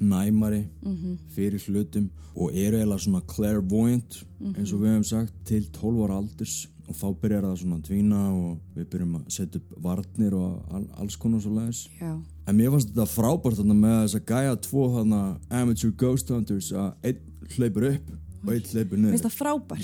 næmari 0.00 0.64
Mm 0.82 1.18
fyrir 1.34 1.62
hlutum 1.68 2.10
og 2.36 2.50
eru 2.54 2.76
eiginlega 2.76 2.98
svona 2.98 3.20
clairvoyant 3.30 4.24
eins 4.58 4.72
og 4.72 4.80
við 4.80 4.90
hefum 4.92 5.04
sagt 5.04 5.34
til 5.46 5.66
12 5.72 6.04
ára 6.04 6.16
aldurs 6.18 6.68
og 6.88 6.94
þá 6.98 7.06
byrjar 7.22 7.44
það 7.46 7.60
svona 7.60 7.76
að 7.78 7.86
dvína 7.88 8.18
og 8.34 8.58
við 8.76 8.88
byrjum 8.92 9.14
að 9.16 9.28
setja 9.36 9.60
upp 9.60 9.76
varnir 9.86 10.34
og 10.36 10.74
all, 10.74 10.84
alls 11.00 11.16
konar 11.16 11.40
svo 11.40 11.54
leiðis 11.54 11.86
Já. 12.00 12.10
en 12.46 12.58
mér 12.58 12.74
fannst 12.74 12.90
þetta 12.90 13.06
frábært 13.08 13.60
þarna 13.60 13.76
með 13.78 13.96
þess 14.02 14.18
að 14.18 14.26
gæja 14.32 14.58
tvo 14.66 14.84
þarna 14.98 15.20
amateur 15.60 15.94
ghost 16.02 16.34
hunters 16.34 16.72
að 16.72 16.90
einn 17.08 17.22
hleypur 17.56 17.88
upp 17.92 18.12
og 18.44 18.52
einn 18.52 18.68
hleypur 18.74 19.00
niður 19.00 19.14
Finnst 19.16 19.28
það 19.28 19.38
frábært? 19.38 19.80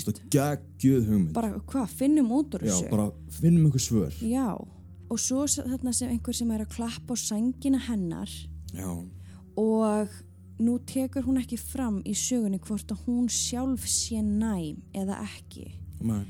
Bara 1.33 1.55
hvað, 1.71 1.95
finnum 2.03 2.29
út 2.37 2.53
úr 2.59 2.67
já, 2.67 2.75
þessu? 2.75 2.91
bara 2.93 3.09
finnum 3.39 3.65
einhver 3.65 3.85
svör 3.87 4.21
Já. 4.21 4.49
Og 5.11 5.19
svo 5.19 5.43
þarna 5.49 5.91
sem 5.93 6.11
einhver 6.13 6.35
sem 6.35 6.51
er 6.55 6.63
að 6.63 6.73
klappa 6.75 7.15
á 7.15 7.19
sængina 7.19 7.81
hennar 7.89 8.31
já, 8.71 8.87
og 9.59 10.13
nú 10.61 10.77
tekur 10.87 11.25
hún 11.25 11.41
ekki 11.41 11.57
fram 11.59 11.99
í 12.07 12.13
sögunni 12.15 12.61
hvort 12.63 12.93
að 12.93 13.01
hún 13.07 13.27
sjálf 13.27 13.87
sé 13.89 14.21
næm 14.23 14.79
eða 14.95 15.19
ekki. 15.25 15.67
menn 15.99 16.25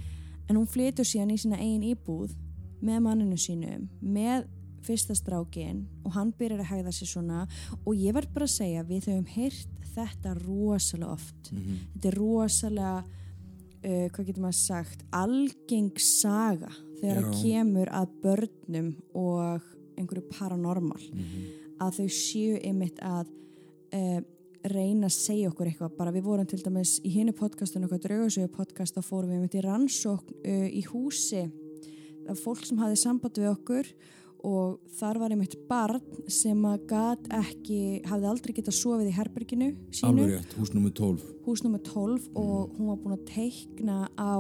En 0.50 0.58
hún 0.58 0.68
flytur 0.68 1.08
síðan 1.08 1.32
í 1.32 1.38
sína 1.40 1.60
eigin 1.62 1.86
íbúð 1.94 2.34
með 2.84 2.98
manninu 3.06 3.38
sínum, 3.40 3.86
með 4.02 4.50
fyrsta 4.84 5.16
strákin 5.16 5.86
og 6.04 6.16
hann 6.18 6.34
byrjar 6.36 6.64
að 6.64 6.72
hægða 6.74 6.92
sér 6.98 7.08
svona 7.08 7.44
og 7.86 7.94
ég 7.96 8.16
verð 8.18 8.34
bara 8.34 8.50
að 8.50 8.56
segja 8.58 8.84
við 8.90 9.08
höfum 9.12 9.30
heyrt 9.36 9.78
þetta 9.94 10.34
rosalega 10.42 11.14
oft. 11.14 11.52
Mhm. 11.52 11.78
Þetta 11.94 12.08
er 12.10 12.18
rosalega, 12.18 13.04
uh, 13.84 14.08
hvað 14.14 14.28
getur 14.28 14.46
maður 14.46 14.60
sagt, 14.60 15.06
algeng 15.16 15.92
saga 16.02 16.72
þegar 17.02 17.22
það 17.22 17.40
kemur 17.42 17.92
að 17.98 18.16
börnum 18.24 18.92
og 19.18 19.70
einhverju 19.98 20.28
paranormal. 20.32 21.02
Mhm. 21.14 21.50
að 21.82 21.96
þau 21.98 22.10
séu 22.14 22.58
einmitt 22.62 23.00
að 23.02 23.30
uh, 23.98 24.20
reyna 24.70 25.08
að 25.08 25.16
segja 25.16 25.50
okkur 25.50 25.72
eitthvað. 25.72 25.96
Bara 25.98 26.12
við 26.14 26.28
vorum 26.28 26.46
til 26.46 26.60
dæmis 26.62 27.00
í 27.02 27.10
hinnu 27.16 27.34
podcastinu 27.34 27.88
okkar 27.88 28.04
draugasögu 28.04 28.52
podcast 28.54 28.94
þá 28.94 29.02
fórum 29.02 29.32
við 29.32 29.40
einmitt 29.40 29.58
í 29.58 29.64
rannsókn 29.66 30.36
uh, 30.46 30.68
í 30.70 30.84
húsi. 30.92 31.48
Af 32.30 32.44
fólk 32.44 32.62
sem 32.68 32.78
hafði 32.78 33.00
samband 33.02 33.40
við 33.42 33.50
okkur 33.50 33.90
og 34.48 34.80
þar 34.98 35.20
var 35.22 35.34
einmitt 35.34 35.58
barn 35.70 36.02
sem 36.32 36.66
að 36.66 36.88
gat 36.90 37.28
ekki 37.42 38.02
hafði 38.10 38.30
aldrei 38.32 38.56
getað 38.58 38.78
sofið 38.80 39.12
í 39.12 39.18
herberginu 39.18 39.70
sínu. 39.94 40.10
Alveg 40.10 40.34
rétt, 40.38 40.56
hús 40.58 40.74
nummer 40.76 40.94
12 40.98 41.32
hús 41.46 41.64
nummer 41.64 41.80
12 41.80 42.30
og 42.38 42.74
hún 42.78 42.90
var 42.92 43.00
búin 43.02 43.18
að 43.18 43.26
teikna 43.30 43.98
á 44.18 44.36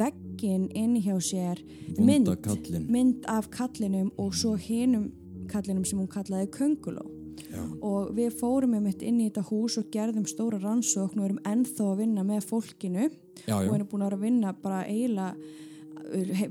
veggin 0.00 0.68
inni 0.74 1.02
hjá 1.02 1.18
sér 1.22 1.62
kallinn. 1.96 2.86
mynd 2.88 3.26
af 3.26 3.50
kallinum 3.50 4.12
og 4.16 4.34
svo 4.34 4.54
hinum 4.56 5.10
kallinum 5.48 5.84
sem 5.84 5.98
hún 5.98 6.10
kallaði 6.10 6.50
Könguló. 6.52 7.06
Já, 7.48 7.62
og 7.82 8.10
við 8.16 8.34
fórum 8.40 8.74
með 8.74 8.82
mitt 8.88 9.02
inn 9.06 9.20
í 9.22 9.28
þetta 9.28 9.46
hús 9.48 9.78
og 9.78 9.88
gerðum 9.94 10.26
stóra 10.28 10.58
rannsókn 10.60 11.20
og 11.20 11.28
erum 11.28 11.40
ennþá 11.46 11.86
að 11.92 12.00
vinna 12.02 12.24
með 12.26 12.48
fólkinu. 12.50 13.08
Já, 13.46 13.54
og 13.56 13.64
já, 13.64 13.74
erum 13.74 13.88
búin 13.88 14.02
að 14.02 14.10
vera 14.10 14.18
að 14.18 14.26
vinna 14.26 14.52
bara 14.62 14.82
eiginlega 14.84 15.36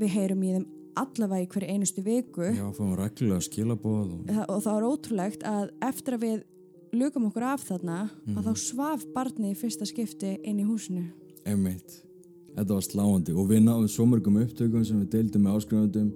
við 0.02 0.10
heyrum 0.13 0.43
í 0.43 0.54
þeim 0.56 0.65
allavega 1.01 1.45
í 1.45 1.49
hverju 1.53 1.73
einustu 1.73 2.03
viku. 2.05 2.47
Já, 2.51 2.65
fáum 2.75 2.95
reglulega 2.97 3.45
skilabóð 3.45 4.15
og 4.17 4.31
og 4.47 4.63
það 4.65 4.73
er 4.73 4.88
ótrúlegt 4.88 5.47
að 5.47 5.69
eftir 5.89 6.17
að 6.17 6.25
við 6.25 6.43
lukum 6.97 7.27
okkur 7.29 7.45
af 7.51 7.63
þarna 7.67 8.01
að 8.33 8.47
þá 8.47 8.53
svaf 8.63 9.05
barni 9.13 9.51
í 9.51 9.57
fyrsta 9.60 9.88
skipti 9.88 10.38
inn 10.43 10.62
í 10.63 10.67
húsinu. 10.67 11.07
Einmitt. 11.47 12.01
Þetta 12.57 12.73
var 12.73 12.86
sláandi 12.86 13.36
og 13.38 13.49
við 13.51 13.65
náðum 13.67 13.89
svo 13.91 14.07
mörgum 14.10 14.39
upptökum 14.41 14.86
sem 14.86 14.99
við 15.03 15.12
deildum 15.13 15.43
með 15.45 15.60
áskrifandum 15.60 16.07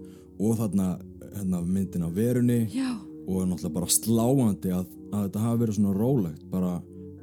og 0.41 0.55
þarna 0.57 0.87
hérna, 1.35 1.61
myndin 1.61 2.05
af 2.07 2.15
verunni 2.15 2.63
Já, 2.73 2.97
og 3.27 3.45
náttúrulega 3.45 3.75
bara 3.75 3.91
sláandi 3.93 4.71
að, 4.73 4.87
að 5.11 5.27
þetta 5.27 5.43
hafi 5.45 5.61
verið 5.61 5.77
svona 5.77 5.97
rólegt 5.97 6.47
bara 6.51 6.71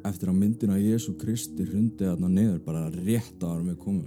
eftir 0.09 0.31
að 0.31 0.38
myndin 0.38 0.75
af 0.75 0.83
Jésu 0.83 1.14
Kristi 1.18 1.66
hrundi 1.66 2.07
þarna 2.07 2.31
niður 2.31 2.61
bara 2.64 2.85
rétt 2.94 3.42
ára 3.42 3.62
með 3.64 3.81
komum. 3.83 4.05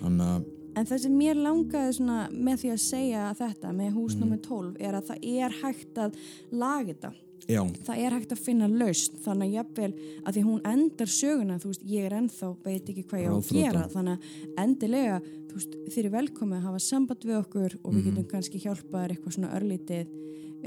Þannig 0.00 0.26
að, 0.26 0.48
En 0.76 0.86
það 0.86 1.00
sem 1.02 1.16
mér 1.18 1.40
langaði 1.40 1.96
svona 1.96 2.20
með 2.30 2.62
því 2.62 2.70
að 2.74 2.84
segja 2.84 3.24
þetta 3.38 3.72
með 3.74 3.90
hús 3.96 4.14
nr. 4.18 4.38
12 4.44 4.76
er 4.78 4.94
að 4.98 5.10
það 5.10 5.26
er 5.32 5.58
hægt 5.62 5.98
að 5.98 6.20
laga 6.52 6.86
þetta. 6.92 7.10
já, 7.50 7.60
Það 7.86 8.00
er 8.04 8.14
hægt 8.14 8.32
að 8.36 8.42
finna 8.44 8.68
lausn 8.70 9.16
þannig 9.24 9.48
að 9.48 9.54
jafnvel 9.56 9.90
að 10.22 10.36
því 10.36 10.42
hún 10.46 10.60
endar 10.70 11.10
söguna, 11.10 11.58
þú 11.58 11.72
veist, 11.72 11.86
ég 11.90 12.06
er 12.06 12.16
ennþá, 12.20 12.50
veit 12.64 12.90
ekki 12.92 13.06
hvað 13.10 13.22
ég 13.24 13.30
á 13.30 13.34
að 13.34 13.50
gera, 13.56 13.84
þannig 13.90 14.12
að 14.12 14.62
endilega, 14.64 15.20
þú 15.48 15.58
veist, 15.58 15.76
þeir 15.90 16.04
eru 16.04 16.12
velkomið 16.14 16.58
að 16.60 16.66
hafa 16.68 16.82
samband 16.86 17.26
við 17.26 17.38
okkur 17.40 17.76
og 17.82 17.94
við 17.96 18.06
getum 18.10 18.28
kannski 18.30 18.62
hjálpaðar 18.62 19.16
eitthvað 19.16 19.36
svona 19.38 19.54
örlítið 19.58 20.14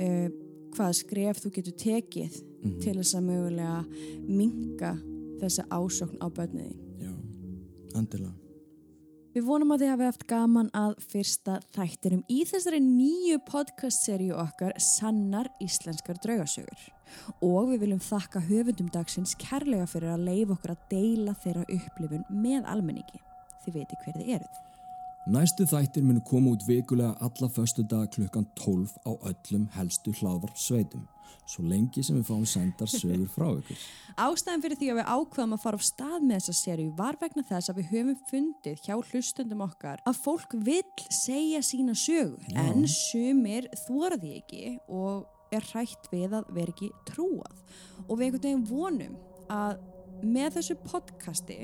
uh, 0.04 0.28
hvað 0.74 0.94
skref 1.00 1.39
þú 1.44 1.54
getur 1.56 1.80
tekið 1.86 2.39
til 2.84 2.98
þess 3.00 3.16
að 3.16 3.28
mögulega 3.30 3.80
minga 4.28 4.96
þessa 5.39 5.68
ásókn 5.70 6.20
á 6.20 6.28
börniði. 6.34 6.76
já, 7.00 7.12
endilega. 7.96 8.34
Við 9.34 9.48
vonum 9.48 9.72
að 9.74 9.82
þið 9.82 9.89
hafi 9.89 10.06
haft 10.06 10.24
gaman 10.30 10.67
að 10.78 10.91
fyrsta 11.10 11.56
þættinum 11.74 12.19
í 12.30 12.43
þessari 12.46 12.78
nýju 12.86 13.39
podcast-seríu 13.48 14.36
okkar 14.38 14.76
Sannar 14.78 15.50
íslenskar 15.63 16.19
draugasögur. 16.22 16.84
Og 17.41 17.72
við 17.72 17.82
viljum 17.88 18.04
þakka 18.06 18.43
höfundum 18.46 18.91
dagsins 18.93 19.34
kærlega 19.41 19.88
fyrir 19.89 20.13
að 20.13 20.28
leifa 20.28 20.54
okkur 20.54 20.76
að 20.76 20.86
deila 20.93 21.34
þeirra 21.41 21.65
upplifun 21.65 22.30
með 22.30 22.69
almenningi. 22.76 23.24
Þið 23.65 23.80
veitir 23.80 24.04
hver 24.04 24.22
þið 24.22 24.32
eruð. 24.38 24.62
Næstu 25.24 25.64
þættir 25.64 26.04
munu 26.04 26.20
koma 26.28 26.52
út 26.52 26.66
vikulega 26.68 27.14
alla 27.24 27.48
föstu 27.48 27.86
dag 27.88 28.10
klukkan 28.12 28.44
12 28.60 28.92
á 29.08 29.12
öllum 29.30 29.70
helstu 29.72 30.12
hlaðvarp 30.12 30.58
sveitum. 30.60 31.06
Svo 31.48 31.64
lengi 31.64 32.04
sem 32.04 32.18
við 32.18 32.26
fáum 32.28 32.44
sendar 32.48 32.92
sögur 32.92 33.30
frá 33.32 33.46
ykkur. 33.54 33.78
Ástæðan 34.26 34.64
fyrir 34.66 34.80
því 34.82 34.90
að 34.92 35.00
við 35.00 35.12
ákveðum 35.16 35.56
að 35.56 35.62
fara 35.64 35.80
á 35.80 35.88
stað 35.88 36.26
með 36.28 36.42
þessa 36.42 36.56
seríu 36.60 36.92
var 36.98 37.18
vegna 37.22 37.44
þess 37.48 37.72
að 37.72 37.80
við 37.80 37.88
höfum 37.94 38.18
fundið 38.34 38.82
hjá 38.84 38.96
hlustundum 39.00 39.64
okkar 39.64 40.04
að 40.04 40.20
fólk 40.26 40.58
vill 40.68 41.06
segja 41.08 41.62
sína 41.64 41.96
sögu 41.96 42.58
en 42.60 42.84
sumir 42.92 43.70
þóra 43.86 44.20
því 44.20 44.34
ekki 44.42 44.76
og 44.92 45.56
er 45.56 45.64
hrætt 45.72 46.12
við 46.12 46.36
að 46.36 46.52
vera 46.52 46.76
ekki 46.76 46.92
trúað 47.08 47.64
og 48.10 48.18
við 48.18 48.26
einhvern 48.28 48.44
veginn 48.44 48.68
vonum 48.68 49.16
að 49.48 49.80
með 50.24 50.60
þessu 50.60 50.78
podcasti 50.84 51.62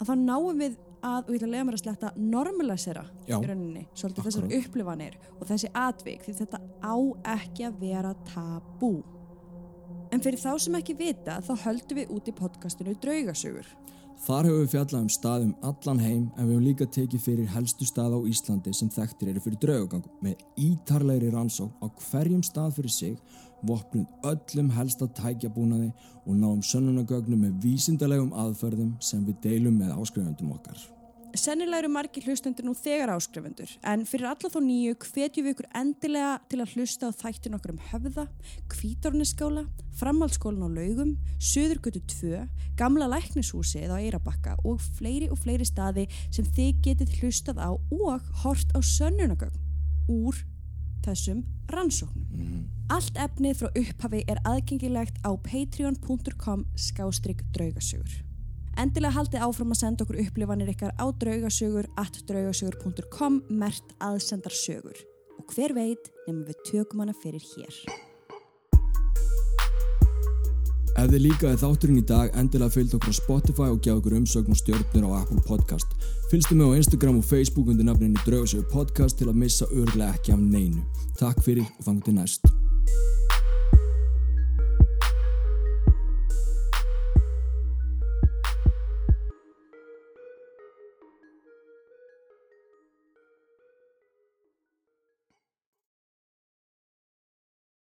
að 0.00 0.10
þá 0.10 0.14
náum 0.18 0.58
við 0.58 0.78
að, 1.04 1.26
og 1.26 1.32
ég 1.32 1.38
ætla 1.38 1.48
að 1.48 1.54
lega 1.54 1.68
mér 1.68 1.78
að 1.78 1.82
sletta 1.84 2.12
normalisera 2.16 3.04
í 3.28 3.34
rauninni, 3.36 3.84
svolítið 3.94 4.28
þessar 4.28 4.46
akkurat. 4.48 4.70
upplifanir 4.70 5.18
og 5.34 5.48
þessi 5.50 5.74
atvik 5.84 6.24
því 6.24 6.38
þetta 6.40 6.62
á 6.80 6.96
ekki 7.36 7.68
að 7.68 7.82
vera 7.84 8.14
tabú 8.28 8.94
En 10.14 10.22
fyrir 10.22 10.38
þá 10.38 10.52
sem 10.62 10.76
ekki 10.78 10.94
vita 10.94 11.40
þá 11.42 11.54
höldum 11.64 11.98
við 11.98 12.12
út 12.14 12.28
í 12.30 12.34
podcastinu 12.38 12.92
Draugasögur. 13.02 13.66
Þar 14.24 14.46
hefur 14.46 14.60
við 14.60 14.68
fjallað 14.70 15.00
um 15.02 15.08
staðum 15.10 15.54
allan 15.66 16.02
heim 16.04 16.20
en 16.36 16.46
við 16.46 16.52
hefum 16.52 16.66
líka 16.68 16.86
tekið 16.96 17.24
fyrir 17.24 17.48
helstu 17.50 17.88
stað 17.88 18.14
á 18.14 18.20
Íslandi 18.30 18.74
sem 18.78 18.92
þekktir 18.94 19.32
eru 19.32 19.42
fyrir 19.42 19.58
draugagangum 19.64 20.22
með 20.22 20.44
ítarlegri 20.68 21.32
rannsók 21.34 21.74
á 21.82 21.86
hverjum 21.98 22.44
stað 22.46 22.76
fyrir 22.76 22.94
sig, 22.94 23.18
vopnum 23.68 24.06
öllum 24.30 24.72
helsta 24.76 25.08
tækjabúnaði 25.20 25.92
og 26.24 26.34
náum 26.40 26.64
sönnunagögnum 26.64 27.46
með 27.46 27.62
vísindalegum 27.64 28.34
aðferðum 28.44 28.96
sem 29.00 29.24
við 29.26 29.40
deilum 29.46 29.78
með 29.80 29.96
áskrifundum 29.98 30.52
okkar. 30.56 30.78
Sennilega 31.34 31.82
eru 31.82 31.88
margir 31.90 32.22
hlustendur 32.28 32.62
nú 32.62 32.76
þegar 32.78 33.10
áskrifundur 33.16 33.72
en 33.90 34.04
fyrir 34.06 34.28
alla 34.30 34.50
þá 34.52 34.58
nýju 34.62 34.94
hvetjum 35.02 35.46
við 35.46 35.54
ykkur 35.56 35.66
endilega 35.80 36.36
til 36.46 36.60
að 36.62 36.74
hlusta 36.76 37.10
á 37.10 37.18
þættin 37.24 37.56
okkur 37.58 37.72
um 37.72 37.80
höfða, 37.88 38.24
kvítorniskála, 38.70 39.64
framhaldsskólan 39.98 40.62
á 40.62 40.70
laugum, 40.70 41.16
söðurgötu 41.42 42.04
2, 42.14 42.44
gamla 42.78 43.10
læknishúsið 43.16 43.90
á 43.90 43.98
Eirabakka 43.98 44.54
og 44.62 44.78
fleiri 45.00 45.26
og 45.26 45.42
fleiri 45.42 45.66
staði 45.66 46.06
sem 46.28 46.46
þið 46.46 46.82
getið 46.86 47.18
hlustað 47.18 47.58
á 47.66 47.74
og 47.74 48.30
hort 48.44 48.70
á 48.70 48.78
sönnunagögn 48.78 49.58
úr 50.14 50.38
þessum 51.04 51.42
rannsóknum. 51.72 52.64
Allt 52.92 53.16
efnið 53.16 53.62
frá 53.62 53.70
upphafi 53.80 54.22
er 54.28 54.40
aðgengilegt 54.44 55.16
á 55.24 55.32
patreon.com 55.46 56.66
skástrygg 56.76 57.40
draugasögur. 57.56 58.20
Endilega 58.76 59.14
haldið 59.14 59.44
áfram 59.46 59.72
að 59.72 59.80
senda 59.80 60.04
okkur 60.04 60.20
upplifanir 60.24 60.72
ykkar 60.74 60.94
á 60.98 61.06
draugasögur 61.22 61.88
at 62.00 62.18
draugasögur.com 62.28 63.42
mert 63.48 63.94
aðsendar 64.02 64.54
sögur. 64.54 64.98
Og 65.38 65.54
hver 65.54 65.76
veit 65.76 66.10
nefnum 66.26 66.44
við 66.48 66.66
tökum 66.70 67.04
hana 67.04 67.14
fyrir 67.22 67.44
hér. 67.54 67.78
Ef 70.94 71.08
þið 71.10 71.24
líkaði 71.24 71.58
þátturinn 71.58 71.98
í 71.98 72.04
dag, 72.06 72.28
endilega 72.38 72.70
fylgd 72.70 72.92
okkur 72.94 73.10
á 73.10 73.18
Spotify 73.18 73.66
og 73.66 73.80
gjá 73.82 73.96
okkur 73.96 74.14
umsögn 74.14 74.54
og 74.54 74.60
stjórnir 74.60 75.08
á 75.10 75.18
Apple 75.18 75.42
Podcast. 75.42 75.90
Fylgstu 76.30 76.54
mig 76.54 76.70
á 76.70 76.78
Instagram 76.78 77.18
og 77.18 77.26
Facebook 77.26 77.72
undir 77.72 77.88
nafninni 77.88 78.22
Draugasögur 78.22 78.70
Podcast 78.70 79.18
til 79.18 79.26
að 79.26 79.40
missa 79.42 79.66
örglega 79.74 80.14
ekki 80.14 80.36
af 80.36 80.44
neinu. 80.46 80.86
Takk 81.18 81.42
fyrir 81.42 81.66
og 81.66 81.88
fangum 81.88 82.06
til 82.06 82.14
næst. 82.20 82.46